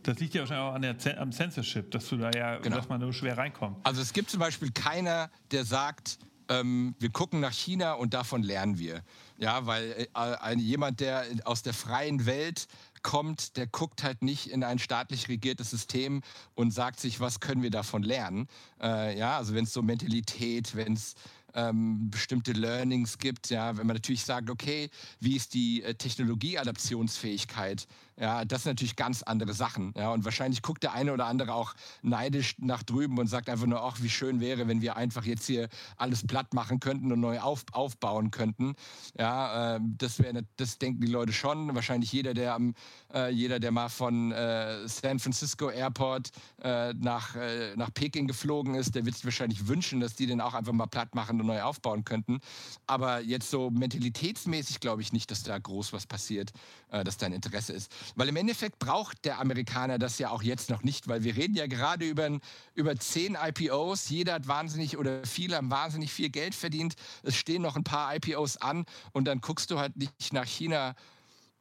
[0.02, 2.78] das liegt ja wahrscheinlich auch an der, am Censorship, dass du da ja, genau.
[2.78, 3.78] dass man nur schwer reinkommt.
[3.86, 6.18] Also es gibt zum Beispiel keiner, der sagt,
[6.50, 9.02] ähm, wir gucken nach China und davon lernen wir.
[9.38, 12.68] Ja, weil äh, jemand, der aus der freien Welt
[13.02, 16.22] kommt, der guckt halt nicht in ein staatlich regiertes System
[16.56, 18.48] und sagt sich, was können wir davon lernen.
[18.82, 21.16] Äh, ja, also wenn es so Mentalität, wenn es
[21.56, 24.90] ähm, bestimmte Learnings gibt, ja, wenn man natürlich sagt, okay,
[25.20, 27.88] wie ist die äh, Technologieadaptionsfähigkeit
[28.20, 29.94] ja, das sind natürlich ganz andere Sachen.
[29.98, 33.66] Ja, und wahrscheinlich guckt der eine oder andere auch neidisch nach drüben und sagt einfach
[33.66, 37.20] nur, ach, wie schön wäre, wenn wir einfach jetzt hier alles platt machen könnten und
[37.20, 38.76] neu auf, aufbauen könnten.
[39.18, 41.74] Ja, äh, das wäre, das denken die Leute schon.
[41.74, 42.76] Wahrscheinlich jeder, der am,
[43.14, 46.30] äh, jeder, der mal von äh, San Francisco Airport
[46.62, 50.42] äh, nach, äh, nach Peking geflogen ist, der wird sich wahrscheinlich wünschen, dass die den
[50.42, 52.40] auch einfach mal platt machen und neu aufbauen könnten.
[52.86, 56.52] Aber jetzt so mentalitätsmäßig glaube ich nicht, dass da groß was passiert,
[56.92, 57.92] äh, dass da ein Interesse ist.
[58.16, 61.56] Weil im Endeffekt braucht der Amerikaner das ja auch jetzt noch nicht, weil wir reden
[61.56, 62.30] ja gerade über,
[62.74, 64.10] über zehn IPOs.
[64.10, 66.96] Jeder hat wahnsinnig oder viele haben wahnsinnig viel Geld verdient.
[67.24, 70.96] Es stehen noch ein paar IPOs an und dann guckst du halt nicht nach China,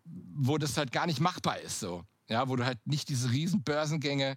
[0.05, 2.05] wo das halt gar nicht machbar ist so.
[2.28, 4.36] Ja, wo du halt nicht diese riesen Börsengänge äh,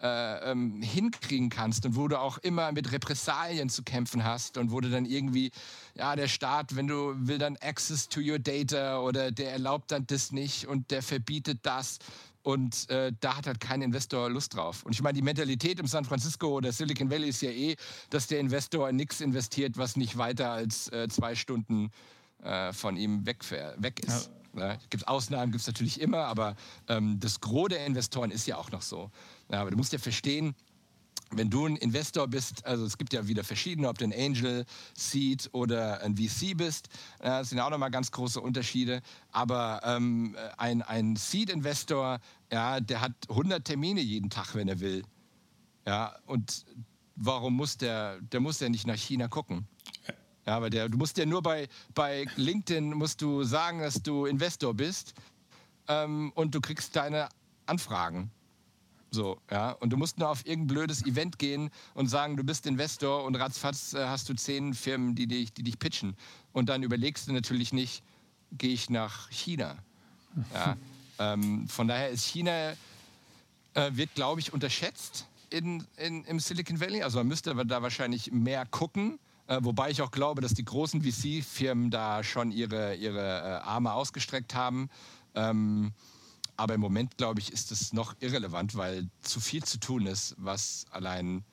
[0.00, 4.80] ähm, hinkriegen kannst und wo du auch immer mit Repressalien zu kämpfen hast und wo
[4.80, 5.50] du dann irgendwie,
[5.94, 10.06] ja, der Staat, wenn du will dann Access to your data oder der erlaubt dann
[10.06, 11.98] das nicht und der verbietet das
[12.42, 14.84] und äh, da hat halt kein Investor Lust drauf.
[14.84, 17.74] Und ich meine, die Mentalität im San Francisco oder Silicon Valley ist ja eh,
[18.10, 21.90] dass der Investor in nichts investiert, was nicht weiter als äh, zwei Stunden
[22.44, 23.44] äh, von ihm weg,
[23.78, 24.30] weg ist.
[24.54, 24.68] Ja.
[24.68, 24.78] Ne?
[24.90, 26.54] Gibt Ausnahmen, gibt es natürlich immer, aber
[26.88, 29.10] ähm, das Gros der Investoren ist ja auch noch so.
[29.50, 30.54] Ja, aber du musst ja verstehen,
[31.30, 34.64] wenn du ein Investor bist, also es gibt ja wieder verschiedene, ob du ein Angel,
[34.96, 36.88] Seed oder ein VC bist,
[37.18, 39.02] das sind auch nochmal ganz große Unterschiede.
[39.32, 42.20] Aber ähm, ein, ein Seed-Investor,
[42.52, 45.02] ja, der hat 100 Termine jeden Tag, wenn er will.
[45.84, 46.64] Ja, und
[47.16, 49.66] warum muss der, der muss ja nicht nach China gucken.
[50.46, 54.26] Ja, aber der, du musst ja nur bei, bei LinkedIn musst du sagen, dass du
[54.26, 55.14] Investor bist
[55.88, 57.28] ähm, und du kriegst deine
[57.66, 58.30] Anfragen.
[59.16, 59.70] So, ja.
[59.70, 63.34] Und du musst nur auf irgendein blödes Event gehen und sagen, du bist Investor und
[63.34, 66.14] ratzfatz äh, hast du zehn Firmen, die dich, die dich pitchen.
[66.52, 68.02] Und dann überlegst du natürlich nicht,
[68.52, 69.76] gehe ich nach China.
[70.52, 70.76] Ja.
[71.32, 72.72] ähm, von daher ist China,
[73.72, 77.02] äh, wird, glaube ich, unterschätzt in, in, im Silicon Valley.
[77.02, 79.18] Also man müsste da wahrscheinlich mehr gucken.
[79.46, 83.94] Äh, wobei ich auch glaube, dass die großen VC-Firmen da schon ihre, ihre äh, Arme
[83.94, 84.90] ausgestreckt haben.
[85.34, 85.94] Ähm,
[86.56, 90.34] aber im Moment, glaube ich, ist es noch irrelevant, weil zu viel zu tun ist,
[90.38, 91.44] was allein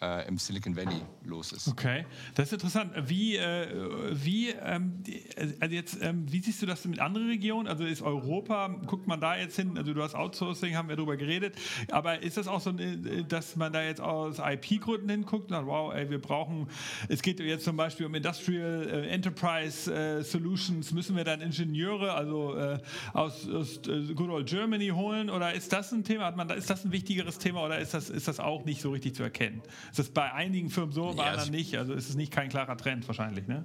[0.00, 1.68] äh, im Silicon Valley los ist.
[1.68, 2.92] Okay, das ist interessant.
[3.08, 3.66] Wie, äh,
[4.12, 5.02] wie, ähm,
[5.60, 7.66] also jetzt, ähm, wie siehst du das mit anderen Regionen?
[7.66, 11.16] Also ist Europa, guckt man da jetzt hin, also du hast Outsourcing, haben wir darüber
[11.16, 11.56] geredet,
[11.90, 15.66] aber ist das auch so, äh, dass man da jetzt aus IP-Gründen hinguckt und sagt,
[15.66, 16.68] wow, ey, wir brauchen,
[17.08, 22.12] es geht jetzt zum Beispiel um Industrial äh, Enterprise äh, Solutions, müssen wir dann Ingenieure,
[22.12, 22.78] also äh,
[23.14, 26.84] aus, aus Good Old Germany holen oder ist das ein Thema, hat man, ist das
[26.84, 29.62] ein wichtigeres Thema oder ist das, ist das auch nicht so richtig zu erkennen?
[29.90, 31.76] Ist das bei einigen Firmen so, bei ja, anderen nicht?
[31.76, 33.64] Also ist es nicht kein klarer Trend wahrscheinlich, ne?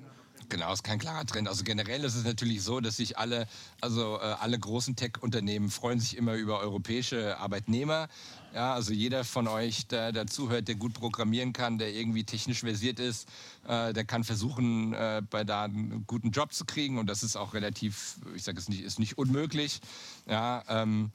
[0.50, 1.48] Genau, ist kein klarer Trend.
[1.48, 3.48] Also generell ist es natürlich so, dass sich alle,
[3.80, 8.10] also äh, alle großen Tech-Unternehmen freuen sich immer über europäische Arbeitnehmer.
[8.54, 13.00] Ja, also jeder von euch, der dazuhört, der gut programmieren kann, der irgendwie technisch versiert
[13.00, 13.30] ist,
[13.66, 16.98] äh, der kann versuchen, äh, bei da einen guten Job zu kriegen.
[16.98, 19.80] Und das ist auch relativ, ich sage es nicht, ist nicht unmöglich.
[20.28, 21.12] Ja, ähm,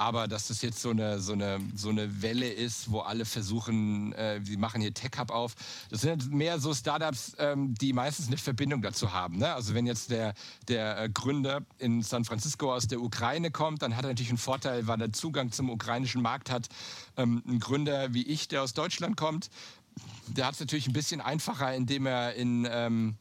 [0.00, 4.14] aber dass das jetzt so eine, so eine, so eine Welle ist, wo alle versuchen,
[4.14, 5.54] äh, die machen hier Tech Hub auf.
[5.90, 9.36] Das sind mehr so Startups, ähm, die meistens eine Verbindung dazu haben.
[9.36, 9.52] Ne?
[9.52, 10.32] Also wenn jetzt der,
[10.68, 14.38] der äh, Gründer in San Francisco aus der Ukraine kommt, dann hat er natürlich einen
[14.38, 16.68] Vorteil, weil er Zugang zum ukrainischen Markt hat.
[17.18, 19.50] Ähm, ein Gründer wie ich, der aus Deutschland kommt,
[20.28, 22.66] der hat es natürlich ein bisschen einfacher, indem er in...
[22.70, 23.16] Ähm,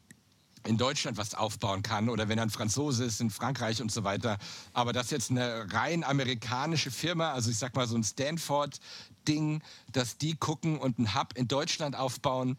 [0.66, 4.03] in Deutschland was aufbauen kann oder wenn er ein Franzose ist in Frankreich und so
[4.03, 4.38] weiter.
[4.74, 10.18] Aber das jetzt eine rein amerikanische Firma, also ich sag mal so ein Stanford-Ding, dass
[10.18, 12.57] die gucken und einen Hub in Deutschland aufbauen,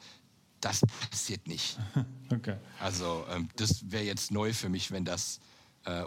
[0.60, 1.78] das passiert nicht.
[2.32, 2.54] Okay.
[2.78, 5.40] Also ähm, das wäre jetzt neu für mich, wenn das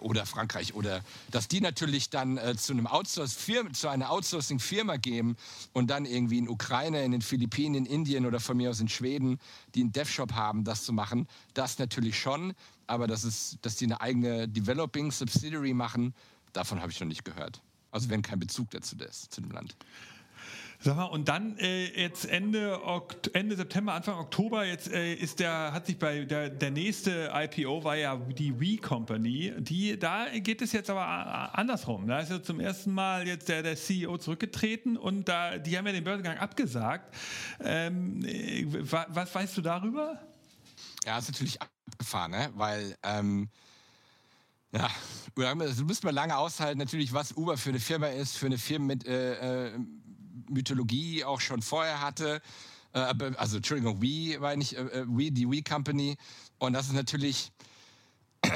[0.02, 4.60] oder Frankreich oder dass die natürlich dann äh, zu einem Outsource -Firma, zu einer Outsourcing
[4.60, 5.36] Firma gehen
[5.74, 8.90] und dann irgendwie in Ukraine, in den Philippinen, in Indien oder von mir aus in
[8.90, 9.40] Schweden,
[9.74, 12.54] die einen Dev-Shop haben, das zu machen, das natürlich schon,
[12.88, 16.14] aber das ist, dass die eine eigene Developing Subsidiary machen,
[16.54, 17.62] davon habe ich noch nicht gehört.
[17.92, 19.76] Also wenn kein Bezug dazu ist, zu dem Land.
[20.84, 22.78] Sag mal, und dann äh, jetzt Ende,
[23.32, 27.86] Ende September, Anfang Oktober, jetzt äh, ist der, hat sich bei der, der nächste IPO
[27.86, 29.54] war ja die We Company.
[29.60, 32.06] Die, da geht es jetzt aber andersrum.
[32.06, 35.88] Da ist ja zum ersten Mal jetzt der, der CEO zurückgetreten und da, die haben
[35.88, 37.16] ja den Börsengang abgesagt.
[37.62, 40.20] Ähm, äh, was weißt du darüber?
[41.06, 42.50] Ja, ist natürlich abgefahren, ne?
[42.56, 43.48] weil ähm,
[44.74, 44.90] ja,
[45.60, 48.88] das müsste man lange aushalten, natürlich, was Uber für eine Firma ist, für eine Firma
[48.88, 49.80] mit äh, äh
[50.54, 52.42] Mythologie auch schon vorher hatte.
[52.94, 56.18] Äh, also, Entschuldigung, Wii war nicht, äh, Wii, die Wii Company.
[56.60, 57.52] Und das ist natürlich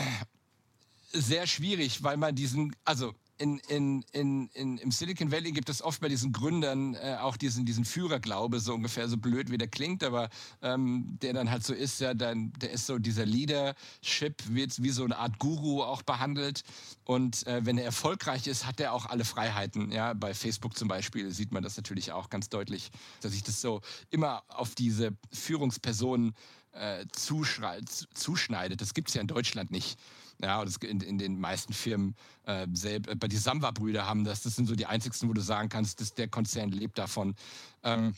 [1.11, 5.81] sehr schwierig, weil man diesen, also in, in, in, in, im Silicon Valley gibt es
[5.81, 9.67] oft bei diesen Gründern äh, auch diesen, diesen Führerglaube, so ungefähr so blöd wie der
[9.67, 10.29] klingt, aber
[10.61, 14.89] ähm, der dann halt so ist, ja, dann, der ist so dieser Leadership, wird wie
[14.89, 16.63] so eine Art Guru auch behandelt.
[17.03, 19.91] Und äh, wenn er erfolgreich ist, hat er auch alle Freiheiten.
[19.91, 23.61] Ja, bei Facebook zum Beispiel sieht man das natürlich auch ganz deutlich, dass sich das
[23.61, 26.33] so immer auf diese Führungspersonen
[26.73, 28.81] äh, zuschneidet.
[28.81, 29.97] Das gibt es ja in Deutschland nicht.
[30.41, 32.15] Ja, das in, in den meisten Firmen
[32.45, 34.43] äh, selbst, äh, die Samba-Brüder haben das.
[34.43, 37.35] Das sind so die einzigsten, wo du sagen kannst, dass der Konzern lebt davon.
[37.83, 38.13] Ähm,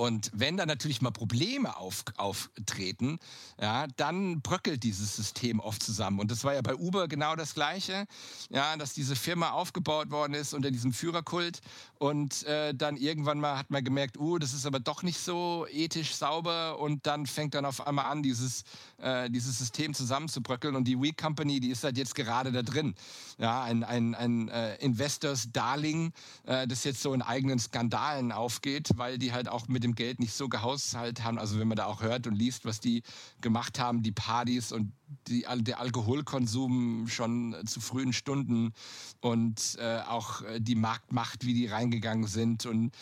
[0.00, 3.18] und wenn da natürlich mal Probleme auf, auftreten,
[3.60, 6.20] ja, dann bröckelt dieses System oft zusammen.
[6.20, 8.06] Und das war ja bei Uber genau das Gleiche,
[8.48, 11.62] ja, dass diese Firma aufgebaut worden ist unter diesem Führerkult.
[11.98, 15.66] Und äh, dann irgendwann mal hat man gemerkt, uh, das ist aber doch nicht so
[15.68, 16.78] ethisch sauber.
[16.78, 18.62] Und dann fängt dann auf einmal an, dieses,
[18.98, 20.76] äh, dieses System zusammenzubröckeln.
[20.76, 22.94] Und die We Company, die ist halt jetzt gerade da drin.
[23.38, 26.12] Ja, ein, ein, ein äh, Investors Darling,
[26.46, 30.20] äh, das jetzt so in eigenen Skandalen aufgeht, weil die halt auch mit dem Geld
[30.20, 31.38] nicht so gehaushalten haben.
[31.38, 33.02] Also wenn man da auch hört und liest, was die
[33.40, 34.92] gemacht haben, die Partys und
[35.26, 38.72] die, der Alkoholkonsum schon zu frühen Stunden
[39.20, 42.94] und äh, auch äh, die Marktmacht, wie die reingegangen sind und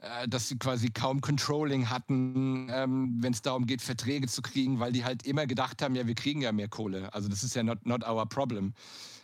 [0.00, 4.80] äh, dass sie quasi kaum Controlling hatten, ähm, wenn es darum geht, Verträge zu kriegen,
[4.80, 7.12] weil die halt immer gedacht haben, ja, wir kriegen ja mehr Kohle.
[7.12, 8.72] Also das ist ja not, not our problem.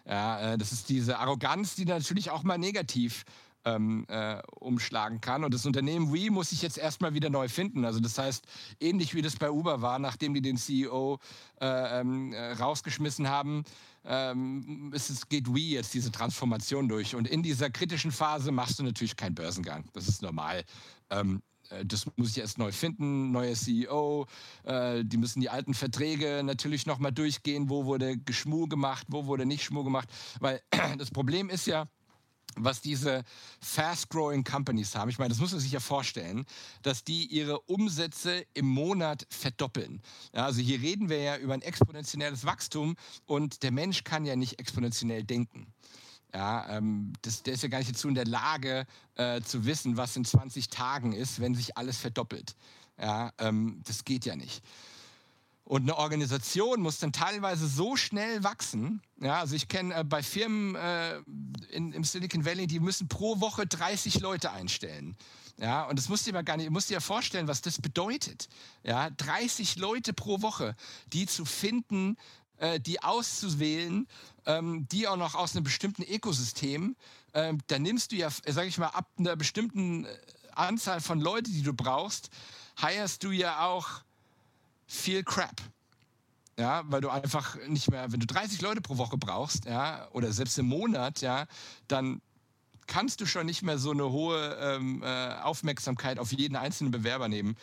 [0.06, 3.24] Ja, äh, das ist diese Arroganz, die natürlich auch mal negativ
[3.66, 5.44] ähm, äh, umschlagen kann.
[5.44, 7.84] Und das Unternehmen Wii muss sich jetzt erstmal wieder neu finden.
[7.84, 8.46] Also das heißt,
[8.80, 11.18] ähnlich wie das bei Uber war, nachdem die den CEO
[11.60, 13.64] äh, ähm, äh, rausgeschmissen haben,
[14.04, 17.14] ähm, es geht Wii jetzt diese Transformation durch.
[17.16, 19.84] Und in dieser kritischen Phase machst du natürlich keinen Börsengang.
[19.92, 20.64] Das ist normal.
[21.10, 24.26] Ähm, äh, das muss ich erst neu finden, neuer CEO.
[24.62, 27.68] Äh, die müssen die alten Verträge natürlich nochmal durchgehen.
[27.68, 30.08] Wo wurde Geschmu gemacht, wo wurde nicht Schmu gemacht?
[30.38, 30.62] Weil
[30.98, 31.88] das Problem ist ja,
[32.56, 33.22] was diese
[33.60, 35.08] fast-growing Companies haben.
[35.08, 36.44] Ich meine, das muss man sich ja vorstellen,
[36.82, 40.02] dass die ihre Umsätze im Monat verdoppeln.
[40.34, 42.96] Ja, also hier reden wir ja über ein exponentielles Wachstum
[43.26, 45.72] und der Mensch kann ja nicht exponentiell denken.
[46.34, 49.96] Ja, ähm, das, der ist ja gar nicht dazu in der Lage äh, zu wissen,
[49.96, 52.56] was in 20 Tagen ist, wenn sich alles verdoppelt.
[52.98, 54.62] Ja, ähm, das geht ja nicht.
[55.66, 59.02] Und eine Organisation muss dann teilweise so schnell wachsen.
[59.20, 61.16] Ja, also ich kenne äh, bei Firmen äh,
[61.72, 65.16] in, im Silicon Valley, die müssen pro Woche 30 Leute einstellen.
[65.58, 67.80] Ja, und das musst du dir mal gar nicht, musst dir ja vorstellen, was das
[67.80, 68.48] bedeutet.
[68.84, 70.76] Ja, 30 Leute pro Woche,
[71.12, 72.16] die zu finden,
[72.58, 74.06] äh, die auszuwählen,
[74.44, 76.94] ähm, die auch noch aus einem bestimmten Ökosystem,
[77.34, 80.16] ähm, da nimmst du ja, sag ich mal, ab einer bestimmten äh,
[80.54, 82.30] Anzahl von Leuten, die du brauchst,
[82.80, 84.05] heierst du ja auch
[84.86, 85.62] viel Crap.
[86.58, 90.32] Ja, weil du einfach nicht mehr, wenn du 30 Leute pro Woche brauchst, ja, oder
[90.32, 91.46] selbst im Monat, ja,
[91.86, 92.22] dann
[92.86, 97.28] kannst du schon nicht mehr so eine hohe ähm, äh, Aufmerksamkeit auf jeden einzelnen Bewerber
[97.28, 97.56] nehmen.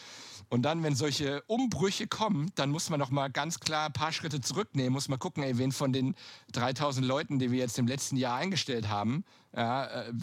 [0.49, 4.11] Und dann, wenn solche Umbrüche kommen, dann muss man noch mal ganz klar ein paar
[4.11, 6.15] Schritte zurücknehmen, muss man gucken, ey, wen von den
[6.51, 9.23] 3000 Leuten, die wir jetzt im letzten Jahr eingestellt haben,
[9.55, 10.13] ja, äh,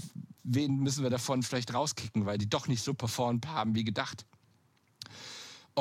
[0.44, 4.24] wen müssen wir davon vielleicht rauskicken, weil die doch nicht so performt haben wie gedacht.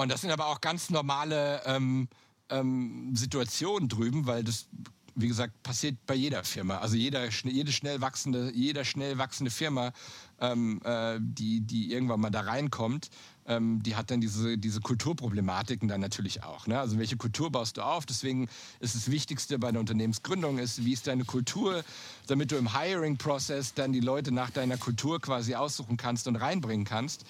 [0.01, 2.07] Und das sind aber auch ganz normale ähm,
[2.49, 4.67] ähm, Situationen drüben, weil das
[5.15, 6.77] wie gesagt, passiert bei jeder Firma.
[6.77, 9.91] Also jeder, jede schnell wachsende, jeder schnell wachsende Firma,
[10.39, 13.09] ähm, äh, die, die irgendwann mal da reinkommt,
[13.49, 16.67] ähm, die hat dann diese, diese Kulturproblematiken dann natürlich auch.
[16.67, 16.79] Ne?
[16.79, 18.05] Also welche Kultur baust du auf?
[18.05, 18.47] Deswegen
[18.79, 21.83] ist das Wichtigste bei der Unternehmensgründung ist, wie ist deine Kultur,
[22.27, 26.85] damit du im Hiring-Prozess dann die Leute nach deiner Kultur quasi aussuchen kannst und reinbringen
[26.85, 27.25] kannst.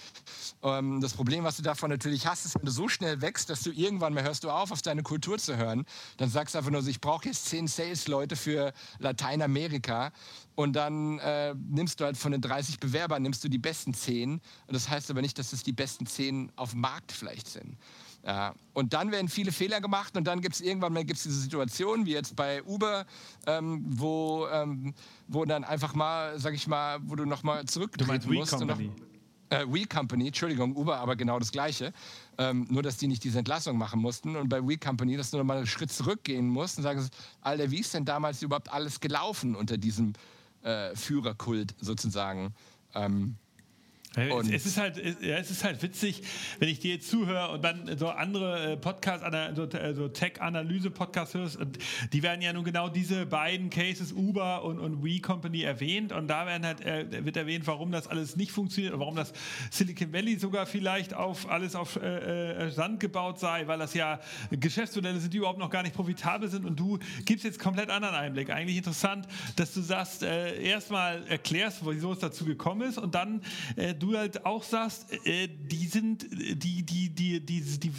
[0.62, 3.62] Ähm, das Problem, was du davon natürlich hast, ist, wenn du so schnell wächst, dass
[3.62, 5.86] du irgendwann mal hörst du auf, auf deine Kultur zu hören,
[6.18, 10.12] dann sagst du einfach nur, ich brauche jetzt zehn Sales-Leute für Lateinamerika
[10.60, 14.34] und dann äh, nimmst du halt von den 30 Bewerbern, nimmst du die besten 10.
[14.34, 17.78] Und das heißt aber nicht, dass es die besten 10 auf dem Markt vielleicht sind.
[18.26, 18.54] Ja.
[18.74, 22.06] Und dann werden viele Fehler gemacht und dann gibt es irgendwann mal gibt's diese Situation,
[22.06, 23.06] wie jetzt bei Uber,
[23.48, 24.94] ähm, wo, ähm,
[25.30, 28.52] wo dann einfach mal, sag ich mal, wo du nochmal zurücktreten musst.
[28.52, 28.92] Company.
[29.52, 31.94] Äh, We Company, Entschuldigung, Uber, aber genau das Gleiche.
[32.38, 34.36] Ähm, nur, dass die nicht diese Entlassung machen mussten.
[34.36, 37.80] Und bei We Company, dass du nochmal einen Schritt zurückgehen musst und sagst, Alter, wie
[37.80, 40.12] ist denn damals überhaupt alles gelaufen unter diesem
[40.64, 42.54] äh, Führerkult sozusagen.
[42.94, 43.36] Ähm,
[44.16, 46.24] es, es, ist halt, ja, es ist halt witzig,
[46.58, 49.24] wenn ich dir jetzt zuhöre und dann so andere äh, Podcasts,
[49.56, 51.78] so, äh, so Tech-Analyse-Podcasts hörst, und
[52.12, 56.12] die werden ja nun genau diese beiden Cases, Uber und, und We Company, erwähnt.
[56.12, 59.32] Und da werden halt, äh, wird erwähnt, warum das alles nicht funktioniert und warum das
[59.70, 64.20] Silicon Valley sogar vielleicht auf alles auf äh, äh, Sand gebaut sei, weil das ja
[64.50, 66.66] Geschäftsmodelle sind, die überhaupt noch gar nicht profitabel sind.
[66.66, 68.50] Und du gibst jetzt komplett anderen Einblick.
[68.50, 73.42] Eigentlich interessant, dass du sagst, äh, erstmal erklärst, wieso es dazu gekommen ist und dann
[74.00, 77.92] du halt auch sagst, äh, die sind, die, die, die, die, die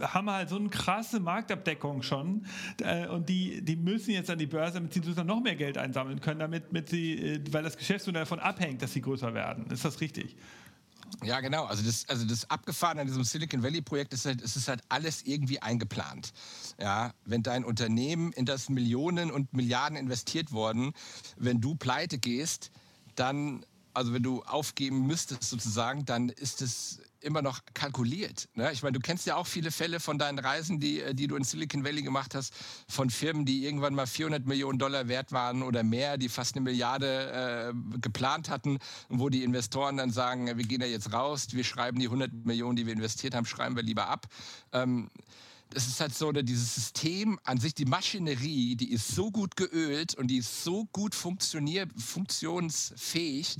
[0.00, 2.46] haben halt so eine krasse Marktabdeckung schon
[2.80, 5.78] äh, und die, die müssen jetzt an die Börse, damit sie sozusagen noch mehr Geld
[5.78, 9.70] einsammeln können, damit mit sie, äh, weil das Geschäftsmodell davon abhängt, dass sie größer werden.
[9.70, 10.36] Ist das richtig?
[11.22, 11.64] Ja, genau.
[11.64, 15.22] Also das, also das Abgefahren an diesem Silicon Valley-Projekt ist halt, es ist halt alles
[15.22, 16.32] irgendwie eingeplant.
[16.80, 20.92] Ja, wenn dein Unternehmen, in das Millionen und Milliarden investiert wurden,
[21.36, 22.70] wenn du pleite gehst,
[23.14, 23.64] dann
[23.94, 28.48] also wenn du aufgeben müsstest sozusagen, dann ist es immer noch kalkuliert.
[28.54, 28.70] Ne?
[28.72, 31.36] Ich meine, du kennst ja auch viele Fälle von deinen Reisen, die, äh, die du
[31.36, 32.52] in Silicon Valley gemacht hast,
[32.86, 36.64] von Firmen, die irgendwann mal 400 Millionen Dollar wert waren oder mehr, die fast eine
[36.64, 38.78] Milliarde äh, geplant hatten,
[39.08, 42.76] wo die Investoren dann sagen, wir gehen da jetzt raus, wir schreiben die 100 Millionen,
[42.76, 44.26] die wir investiert haben, schreiben wir lieber ab.
[44.72, 45.10] Ähm,
[45.74, 50.14] es ist halt so, dieses System an sich, die Maschinerie, die ist so gut geölt
[50.14, 53.56] und die ist so gut funktioniert, funktionsfähig,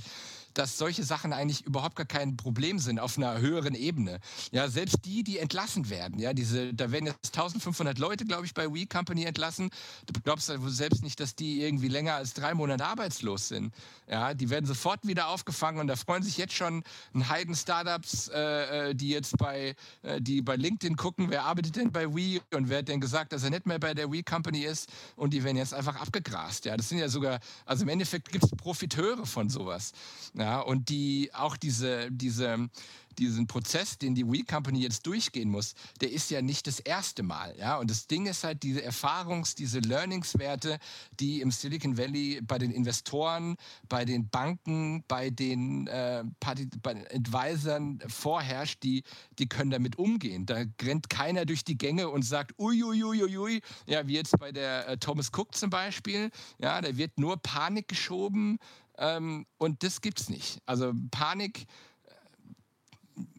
[0.57, 4.19] dass solche Sachen eigentlich überhaupt gar kein Problem sind auf einer höheren Ebene.
[4.51, 8.53] Ja, selbst die, die entlassen werden, ja, diese, da werden jetzt 1500 Leute, glaube ich,
[8.53, 9.69] bei We Company entlassen.
[10.05, 13.73] Du glaubst selbst nicht, dass die irgendwie länger als drei Monate arbeitslos sind.
[14.07, 16.83] Ja, die werden sofort wieder aufgefangen und da freuen sich jetzt schon
[17.13, 21.75] ein Heiden Startups, äh, äh, die jetzt bei, äh, die bei LinkedIn gucken, wer arbeitet
[21.75, 24.23] denn bei We und wer hat denn gesagt, dass er nicht mehr bei der We
[24.23, 26.65] Company ist und die werden jetzt einfach abgegrast.
[26.65, 29.91] Ja, das sind ja sogar, also im Endeffekt gibt es Profiteure von sowas.
[30.33, 32.69] Ja, Ja, und die auch diese, diese,
[33.17, 37.23] diesen Prozess, den die We Company jetzt durchgehen muss, der ist ja nicht das erste
[37.23, 37.55] Mal.
[37.57, 37.79] Ja?
[37.79, 40.77] Und das Ding ist halt diese Erfahrungs-, diese Learningswerte,
[41.19, 43.55] die im Silicon Valley bei den Investoren,
[43.89, 49.01] bei den Banken, bei den, äh, bei den Advisern vorherrscht, die,
[49.39, 50.45] die können damit umgehen.
[50.45, 54.97] Da rennt keiner durch die Gänge und sagt, uiuiuiui, ja, wie jetzt bei der äh,
[54.99, 56.29] Thomas Cook zum Beispiel.
[56.59, 58.59] Ja, da wird nur Panik geschoben.
[58.97, 60.61] Ähm, und das gibt's nicht.
[60.65, 61.65] Also Panik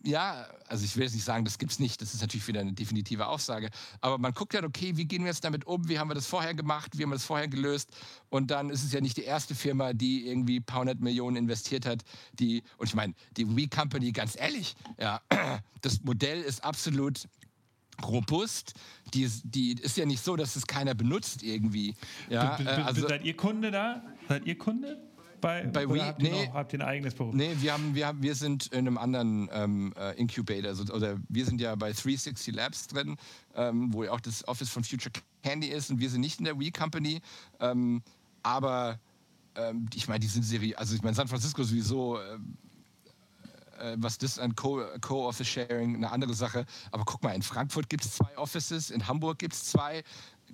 [0.02, 2.61] ja, also ich will jetzt nicht sagen, das gibt es nicht, das ist natürlich wieder
[2.61, 5.98] eine definitive Aussage, aber man guckt ja, okay, wie gehen wir jetzt damit um, wie
[5.98, 7.90] haben wir das vorher gemacht, wie haben wir das vorher gelöst
[8.28, 11.36] und dann ist es ja nicht die erste Firma, die irgendwie ein paar hundert Millionen
[11.36, 12.02] investiert hat,
[12.32, 15.20] die, und ich meine, die We Company, ganz ehrlich, ja,
[15.82, 17.28] das Modell ist absolut
[18.04, 18.74] robust.
[19.14, 21.94] Die, die ist ja nicht so, dass es keiner benutzt irgendwie.
[22.28, 24.02] Ja, äh, also, seid ihr Kunde da?
[24.28, 25.02] Seid ihr Kunde?
[25.47, 27.30] Bei, bei We, habt, nee, noch, habt ihr ein eigenes Büro?
[27.32, 31.18] Nee, wir, haben, wir, haben, wir sind in einem anderen ähm, äh, Incubator, also, oder
[31.28, 33.16] wir sind ja bei 360 Labs drin,
[33.55, 36.47] ähm, wo ja auch das Office von Future Candy ist und wir sind nicht in
[36.47, 37.20] der We Company,
[37.61, 38.03] ähm,
[38.42, 38.99] aber
[39.55, 42.38] ähm, ich meine, die sind seriös, also ich meine, San Francisco sowieso äh,
[43.78, 46.66] äh, was das an Co-Office-Sharing, eine andere Sache.
[46.90, 50.03] Aber guck mal, in Frankfurt gibt es zwei Offices, in Hamburg gibt es zwei,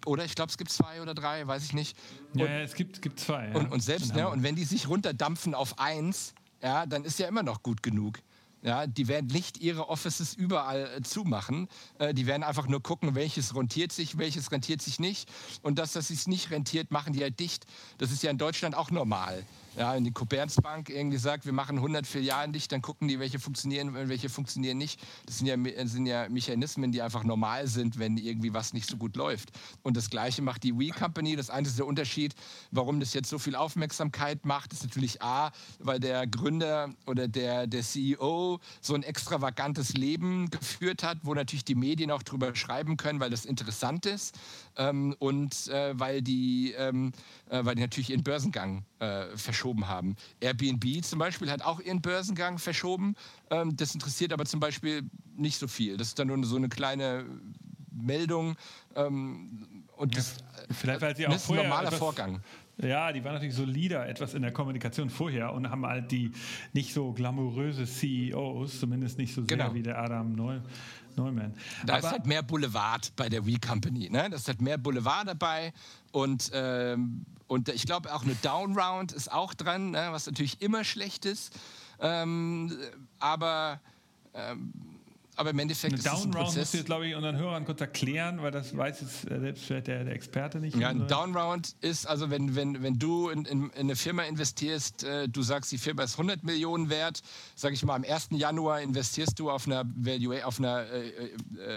[0.06, 1.96] oder ich glaube, es gibt zwei oder drei, weiß ich nicht.
[2.34, 3.48] Und, ja, es gibt, gibt zwei.
[3.48, 3.54] Ja.
[3.54, 7.28] Und, und selbst, ne, und wenn die sich runterdampfen auf eins, ja, dann ist ja
[7.28, 8.18] immer noch gut genug.
[8.64, 11.68] Ja, die werden nicht ihre Offices überall äh, zumachen.
[11.98, 15.28] Äh, die werden einfach nur gucken, welches rentiert sich, welches rentiert sich nicht.
[15.62, 17.66] Und das, das sich nicht rentiert, machen die halt dicht.
[17.98, 19.44] Das ist ja in Deutschland auch normal
[19.76, 23.38] ja, wenn die Commerzbank irgendwie sagt, wir machen 100 Filialen dicht, dann gucken die, welche
[23.38, 25.00] funktionieren und welche funktionieren nicht.
[25.26, 25.56] Das sind ja,
[25.86, 29.50] sind ja Mechanismen, die einfach normal sind, wenn irgendwie was nicht so gut läuft.
[29.82, 31.36] Und das Gleiche macht die We Company.
[31.36, 32.34] Das eine ist der Unterschied,
[32.70, 37.66] warum das jetzt so viel Aufmerksamkeit macht, ist natürlich A, weil der Gründer oder der,
[37.66, 42.96] der CEO so ein extravagantes Leben geführt hat, wo natürlich die Medien auch drüber schreiben
[42.96, 44.38] können, weil das interessant ist
[44.76, 47.12] ähm, und äh, weil, die, ähm,
[47.48, 50.16] äh, weil die natürlich ihren Börsengang äh, verschoben haben.
[50.40, 53.14] Airbnb zum Beispiel hat auch ihren Börsengang verschoben.
[53.50, 55.96] Ähm, das interessiert aber zum Beispiel nicht so viel.
[55.96, 57.24] Das ist dann nur so eine kleine
[57.90, 58.56] Meldung.
[58.94, 59.66] Ähm,
[59.96, 60.36] und das,
[60.70, 62.40] Vielleicht, weil sie auch das ist ein normaler Vorgang.
[62.82, 66.32] Ja, die waren natürlich solider etwas in der Kommunikation vorher und haben halt die
[66.72, 69.74] nicht so glamouröse CEOs, zumindest nicht so sehr genau.
[69.74, 70.60] wie der Adam Neu
[71.16, 71.54] Neumann.
[71.84, 74.08] Da Aber ist halt mehr Boulevard bei der We Company.
[74.08, 74.28] Ne?
[74.30, 75.72] Da ist halt mehr Boulevard dabei
[76.10, 80.84] und ähm, und ich glaube, auch eine Downround ist auch dran, ne, was natürlich immer
[80.84, 81.54] schlecht ist.
[82.00, 82.74] Ähm,
[83.18, 83.78] aber
[84.32, 84.72] ähm,
[85.36, 87.80] aber im Endeffekt eine ist Downround ein musst du jetzt, glaube ich, unseren Hörern kurz
[87.80, 90.76] erklären, weil das weiß jetzt äh, selbst vielleicht der, der Experte nicht.
[90.76, 95.04] Ja, ein Downround ist also, wenn, wenn, wenn du in, in, in eine Firma investierst,
[95.04, 97.22] äh, du sagst, die Firma ist 100 Millionen wert,
[97.54, 98.28] sage ich mal, am 1.
[98.32, 101.32] Januar investierst du auf einer, Valua auf einer äh, äh,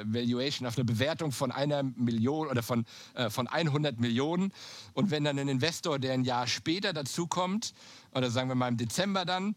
[0.06, 4.52] Valuation, auf eine Bewertung von einer Million oder von, äh, von 100 Millionen.
[4.94, 7.74] Und wenn dann ein Investor, der ein Jahr später dazukommt,
[8.14, 9.56] oder sagen wir mal im Dezember dann,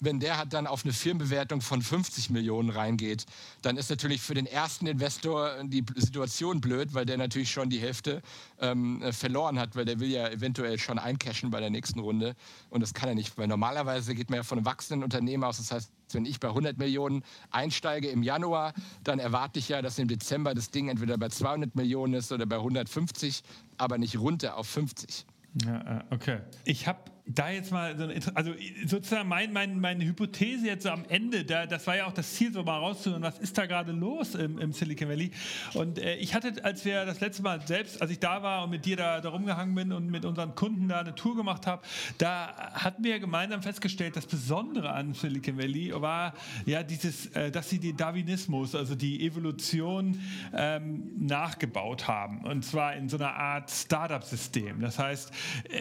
[0.00, 3.26] wenn der hat dann auf eine Firmenbewertung von 50 Millionen reingeht,
[3.62, 7.80] dann ist natürlich für den ersten Investor die Situation blöd, weil der natürlich schon die
[7.80, 8.22] Hälfte
[8.60, 12.36] ähm, verloren hat, weil der will ja eventuell schon eincashen bei der nächsten Runde
[12.70, 15.58] und das kann er nicht, weil normalerweise geht man ja von einem wachsenden Unternehmen aus,
[15.58, 19.98] das heißt, wenn ich bei 100 Millionen einsteige im Januar, dann erwarte ich ja, dass
[19.98, 23.42] im Dezember das Ding entweder bei 200 Millionen ist oder bei 150,
[23.76, 25.26] aber nicht runter auf 50.
[25.64, 26.40] Ja, okay.
[26.64, 28.52] Ich habe da jetzt mal so eine, also
[28.86, 32.34] sozusagen mein, mein, meine Hypothese jetzt so am Ende, da, das war ja auch das
[32.34, 35.32] Ziel, so mal rauszuhören, was ist da gerade los im, im, Silicon Valley.
[35.74, 38.70] Und äh, ich hatte, als wir das letzte Mal selbst, als ich da war und
[38.70, 41.82] mit dir da, da rumgehangen bin und mit unseren Kunden da eine Tour gemacht habe,
[42.18, 46.32] da hatten wir gemeinsam festgestellt, das Besondere an Silicon Valley war
[46.64, 50.20] ja dieses, äh, dass sie den Darwinismus, also die Evolution
[50.54, 52.44] ähm, nachgebaut haben.
[52.44, 54.80] Und zwar in so einer Art Startup-System.
[54.80, 55.32] Das heißt,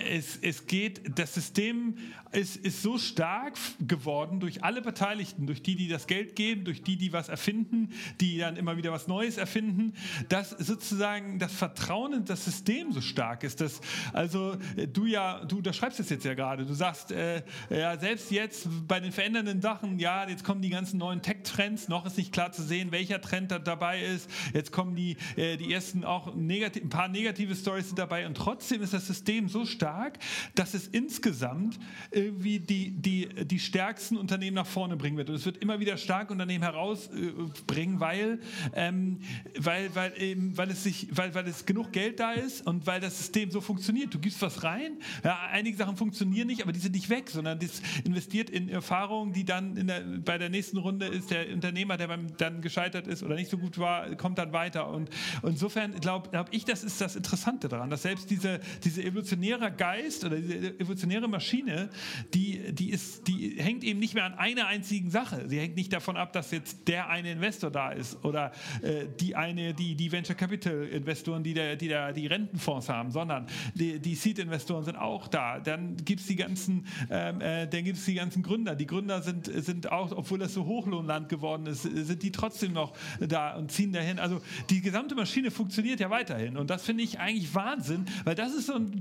[0.10, 1.96] es, es geht, das System
[2.36, 6.82] ist, ist so stark geworden durch alle Beteiligten, durch die, die das Geld geben, durch
[6.82, 9.94] die, die was erfinden, die dann immer wieder was Neues erfinden,
[10.30, 13.62] dass sozusagen das Vertrauen in das System so stark ist.
[13.62, 13.82] Dass,
[14.14, 17.98] also äh, du ja, du da schreibst es jetzt ja gerade, du sagst, äh, ja,
[17.98, 21.88] selbst jetzt bei den verändernden Sachen, ja, jetzt kommen die ganzen neuen Tech Tech-Trends.
[21.88, 24.30] Noch ist nicht klar zu sehen, welcher Trend da dabei ist.
[24.54, 28.26] Jetzt kommen die, äh, die ersten auch negativ, ein paar negative Stories dabei.
[28.26, 30.20] Und trotzdem ist das System so stark,
[30.56, 31.80] dass es insgesamt
[32.26, 35.30] irgendwie die, die, die stärksten Unternehmen nach vorne bringen wird.
[35.30, 38.40] Und es wird immer wieder starke Unternehmen herausbringen, weil,
[38.74, 39.20] ähm,
[39.58, 43.00] weil, weil, eben, weil, es sich, weil, weil es genug Geld da ist und weil
[43.00, 44.14] das System so funktioniert.
[44.14, 47.60] Du gibst was rein, ja, einige Sachen funktionieren nicht, aber die sind nicht weg, sondern
[47.60, 52.08] das investiert in Erfahrungen, die dann der, bei der nächsten Runde ist der Unternehmer, der
[52.08, 54.90] beim, dann gescheitert ist oder nicht so gut war, kommt dann weiter.
[54.90, 55.10] Und,
[55.42, 59.72] und insofern glaube glaub ich, das ist das Interessante daran, dass selbst diese, diese evolutionäre
[59.72, 61.90] Geist oder diese evolutionäre Maschine,
[62.34, 65.48] die, die, ist, die hängt eben nicht mehr an einer einzigen Sache.
[65.48, 68.52] Sie hängt nicht davon ab, dass jetzt der eine Investor da ist oder
[68.82, 73.12] äh, die eine, die, die Venture Capital Investoren, die, der, die der, die Rentenfonds haben,
[73.12, 75.60] sondern die, die Seed Investoren sind auch da.
[75.60, 78.76] Dann gibt es die ganzen, ähm, äh, die ganzen Gründer.
[78.76, 82.94] Die Gründer sind, sind auch, obwohl das so Hochlohnland geworden ist, sind die trotzdem noch
[83.20, 84.20] da und ziehen dahin.
[84.20, 88.54] Also die gesamte Maschine funktioniert ja weiterhin und das finde ich eigentlich Wahnsinn, weil das
[88.54, 88.92] ist so eine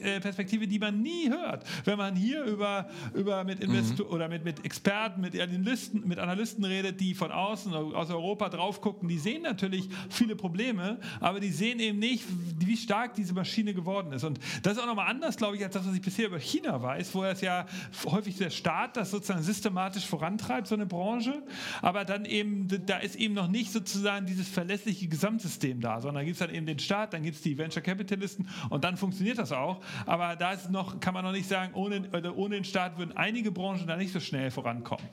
[0.00, 4.12] äh, Perspektive, die man nie hört, wenn man hier über, über mit Investor mhm.
[4.12, 8.80] oder mit, mit Experten, mit Analysten, mit Analysten redet, die von außen aus Europa drauf
[8.80, 9.08] gucken.
[9.08, 12.24] Die sehen natürlich viele Probleme, aber die sehen eben nicht,
[12.58, 14.24] wie stark diese Maschine geworden ist.
[14.24, 16.82] Und das ist auch nochmal anders, glaube ich, als das, was ich bisher über China
[16.82, 17.66] weiß, wo es ja
[18.04, 21.42] häufig der Staat das sozusagen systematisch vorantreibt, so eine Branche.
[21.82, 26.24] Aber dann eben, da ist eben noch nicht sozusagen dieses verlässliche Gesamtsystem da, sondern da
[26.24, 29.38] gibt es dann eben den Staat, dann gibt es die Venture Capitalisten und dann funktioniert
[29.38, 29.80] das auch.
[30.06, 33.50] Aber da ist noch, kann man noch nicht sagen, ohne, ohne den Staat würden einige
[33.50, 35.06] Branchen da nicht so schnell vorankommen.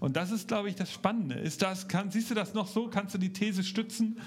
[0.00, 1.36] Und das ist, glaube ich, das Spannende.
[1.36, 2.88] Ist das, kann, siehst du das noch so?
[2.88, 4.20] Kannst du die These stützen?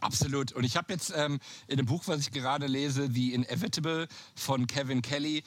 [0.00, 0.52] Absolut.
[0.52, 4.66] Und ich habe jetzt ähm, in dem Buch, was ich gerade lese, The Inevitable von
[4.66, 5.42] Kevin Kelly,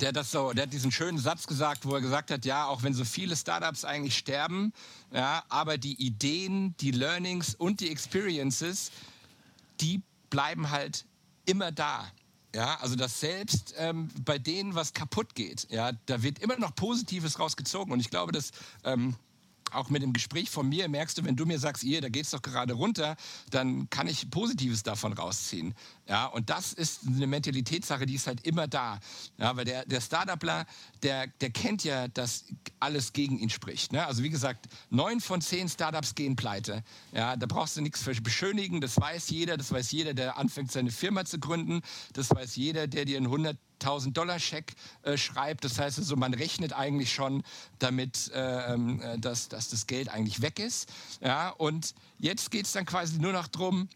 [0.00, 2.82] der, das so, der hat diesen schönen Satz gesagt, wo er gesagt hat, ja, auch
[2.82, 4.72] wenn so viele Startups eigentlich sterben,
[5.12, 8.90] ja, aber die Ideen, die Learnings und die Experiences,
[9.80, 11.04] die bleiben halt
[11.46, 12.10] immer da.
[12.54, 16.74] Ja, also dass selbst ähm, bei denen, was kaputt geht, ja, da wird immer noch
[16.74, 17.92] Positives rausgezogen.
[17.92, 18.52] Und ich glaube, dass
[18.84, 19.16] ähm,
[19.74, 22.24] auch mit dem Gespräch von mir merkst du, wenn du mir sagst, ihr, da geht
[22.24, 23.16] es doch gerade runter,
[23.50, 25.74] dann kann ich Positives davon rausziehen.
[26.08, 29.00] Ja, und das ist eine Mentalitätssache, die ist halt immer da.
[29.36, 30.66] Ja, weil der, der Startupler,
[31.02, 32.44] der, der kennt ja, dass
[32.80, 33.92] alles gegen ihn spricht.
[33.92, 34.06] Ne?
[34.06, 36.82] Also wie gesagt, neun von zehn Startups gehen pleite.
[37.12, 40.72] Ja, da brauchst du nichts für beschönigen, das weiß jeder, das weiß jeder, der anfängt,
[40.72, 41.82] seine Firma zu gründen,
[42.14, 45.64] das weiß jeder, der dir einen 100 1000 Dollar Scheck äh, schreibt.
[45.64, 47.42] Das heißt also, man rechnet eigentlich schon
[47.78, 50.88] damit, äh, ähm, äh, dass, dass das Geld eigentlich weg ist.
[51.20, 53.88] Ja, und jetzt geht es dann quasi nur noch darum,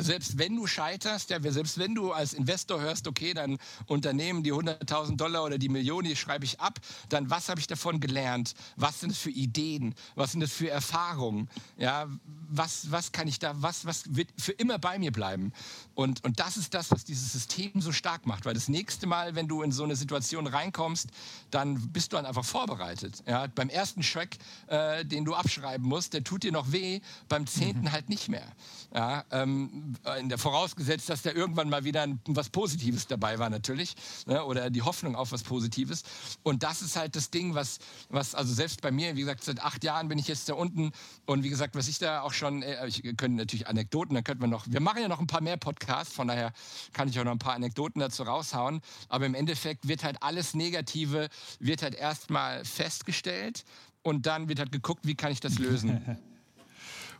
[0.00, 4.52] selbst wenn du scheiterst, ja, selbst wenn du als Investor hörst, okay, dann Unternehmen, die
[4.52, 8.54] 100.000 Dollar oder die Millionen, die schreibe ich ab, dann was habe ich davon gelernt?
[8.76, 9.94] Was sind es für Ideen?
[10.14, 11.48] Was sind es für Erfahrungen?
[11.76, 12.08] Ja,
[12.52, 15.52] was, was kann ich da, was, was wird für immer bei mir bleiben?
[15.94, 19.34] Und, und das ist das, was dieses System so stark macht, weil das nächste Mal,
[19.34, 21.08] wenn du in so eine Situation reinkommst,
[21.50, 23.22] dann bist du dann einfach vorbereitet.
[23.26, 27.46] Ja, beim ersten Schreck, äh, den du abschreiben musst, der tut dir noch weh, beim
[27.46, 27.92] zehnten mhm.
[27.92, 28.46] halt nicht mehr.
[28.94, 33.48] Ja, ähm, in der vorausgesetzt, dass da irgendwann mal wieder ein, was Positives dabei war
[33.48, 33.94] natürlich
[34.26, 36.02] ne, oder die Hoffnung auf was Positives.
[36.42, 37.78] Und das ist halt das Ding, was,
[38.10, 40.92] was also selbst bei mir, wie gesagt, seit acht Jahren bin ich jetzt da unten
[41.26, 44.42] und wie gesagt, was ich da auch schon, äh, ich können natürlich Anekdoten, dann könnten
[44.42, 46.52] wir noch, wir machen ja noch ein paar mehr Podcasts, von daher
[46.92, 48.80] kann ich auch noch ein paar Anekdoten dazu raushauen.
[49.08, 51.28] Aber im Endeffekt wird halt alles Negative,
[51.60, 53.64] wird halt erstmal festgestellt
[54.02, 56.18] und dann wird halt geguckt, wie kann ich das lösen.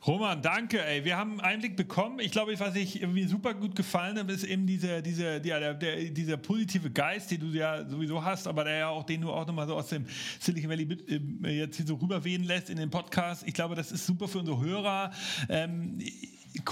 [0.05, 0.85] Roman, danke.
[0.85, 1.05] Ey.
[1.05, 2.19] Wir haben einen Einblick bekommen.
[2.19, 5.75] Ich glaube, was ich irgendwie super gut gefallen hat, ist eben diese, diese, ja, der,
[5.75, 9.31] der, dieser positive Geist, den du ja sowieso hast, aber der ja auch, den du
[9.31, 10.07] auch nochmal so aus dem
[10.41, 10.89] Silicon Valley
[11.45, 13.45] äh, jetzt hier so rüberwehen lässt in den Podcast.
[13.47, 15.13] Ich glaube, das ist super für unsere Hörer.
[15.49, 15.99] Ähm,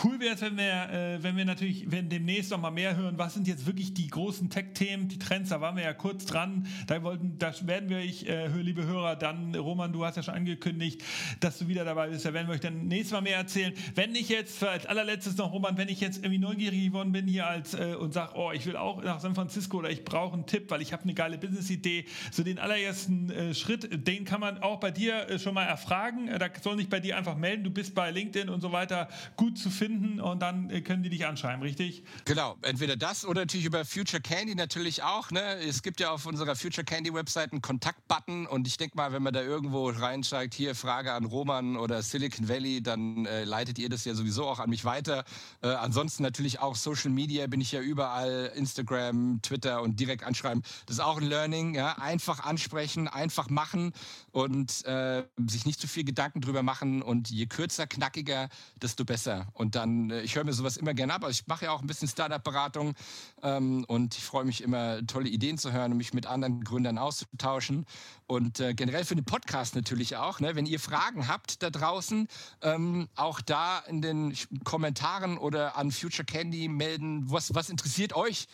[0.05, 3.16] Cool wäre es, wenn wir, äh, wenn wir natürlich wenn demnächst noch mal mehr hören,
[3.16, 6.66] was sind jetzt wirklich die großen Tech-Themen, die Trends, da waren wir ja kurz dran,
[6.87, 10.35] da wollten, da werden wir euch, äh, liebe Hörer, dann, Roman, du hast ja schon
[10.35, 11.03] angekündigt,
[11.41, 13.72] dass du wieder dabei bist, da werden wir euch dann nächstes Mal mehr erzählen.
[13.95, 17.47] Wenn ich jetzt, als allerletztes noch, Roman, wenn ich jetzt irgendwie neugierig geworden bin hier
[17.47, 20.47] als äh, und sage, oh, ich will auch nach San Francisco oder ich brauche einen
[20.47, 24.59] Tipp, weil ich habe eine geile Business-Idee, so den allerersten äh, Schritt, den kann man
[24.59, 27.70] auch bei dir äh, schon mal erfragen, da soll sich bei dir einfach melden, du
[27.70, 31.26] bist bei LinkedIn und so weiter gut zu finden und dann äh, können die dich
[31.26, 32.02] anschreiben, richtig?
[32.24, 35.30] Genau, entweder das oder natürlich über Future Candy natürlich auch.
[35.30, 35.40] Ne?
[35.56, 39.22] Es gibt ja auf unserer Future Candy Website einen Kontakt-Button und ich denke mal, wenn
[39.22, 43.88] man da irgendwo reinsteigt, hier Frage an Roman oder Silicon Valley, dann äh, leitet ihr
[43.88, 45.24] das ja sowieso auch an mich weiter.
[45.62, 50.62] Äh, ansonsten natürlich auch Social Media bin ich ja überall, Instagram, Twitter und direkt anschreiben.
[50.86, 51.98] Das ist auch ein Learning, ja?
[51.98, 53.92] einfach ansprechen, einfach machen
[54.32, 58.48] und äh, sich nicht zu viel Gedanken drüber machen und je kürzer, knackiger,
[58.80, 59.48] desto besser.
[59.61, 61.82] Und dann, äh, ich höre mir sowas immer gerne ab, aber ich mache ja auch
[61.82, 62.94] ein bisschen Startup-Beratung
[63.42, 66.96] ähm, und ich freue mich immer, tolle Ideen zu hören und mich mit anderen Gründern
[66.96, 67.84] auszutauschen.
[68.26, 70.40] Und äh, generell für den Podcast natürlich auch.
[70.40, 70.56] Ne?
[70.56, 72.26] Wenn ihr Fragen habt da draußen,
[72.62, 74.34] ähm, auch da in den
[74.64, 78.48] Kommentaren oder an Future Candy melden, was, was interessiert euch?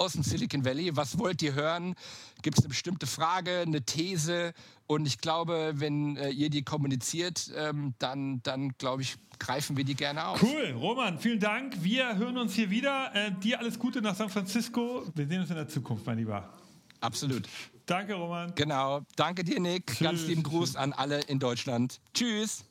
[0.00, 0.96] aus dem Silicon Valley.
[0.96, 1.94] Was wollt ihr hören?
[2.42, 4.54] Gibt es eine bestimmte Frage, eine These?
[4.90, 9.84] Und ich glaube, wenn äh, ihr die kommuniziert, ähm, dann, dann glaube ich, greifen wir
[9.84, 10.42] die gerne auf.
[10.42, 11.84] Cool, Roman, vielen Dank.
[11.84, 13.14] Wir hören uns hier wieder.
[13.14, 15.04] Äh, dir alles Gute nach San Francisco.
[15.14, 16.52] Wir sehen uns in der Zukunft, mein Lieber.
[17.00, 17.48] Absolut.
[17.86, 18.52] Danke, Roman.
[18.56, 19.02] Genau.
[19.14, 19.86] Danke dir, Nick.
[19.86, 20.00] Tschüss.
[20.00, 22.00] Ganz lieben Gruß an alle in Deutschland.
[22.12, 22.64] Tschüss.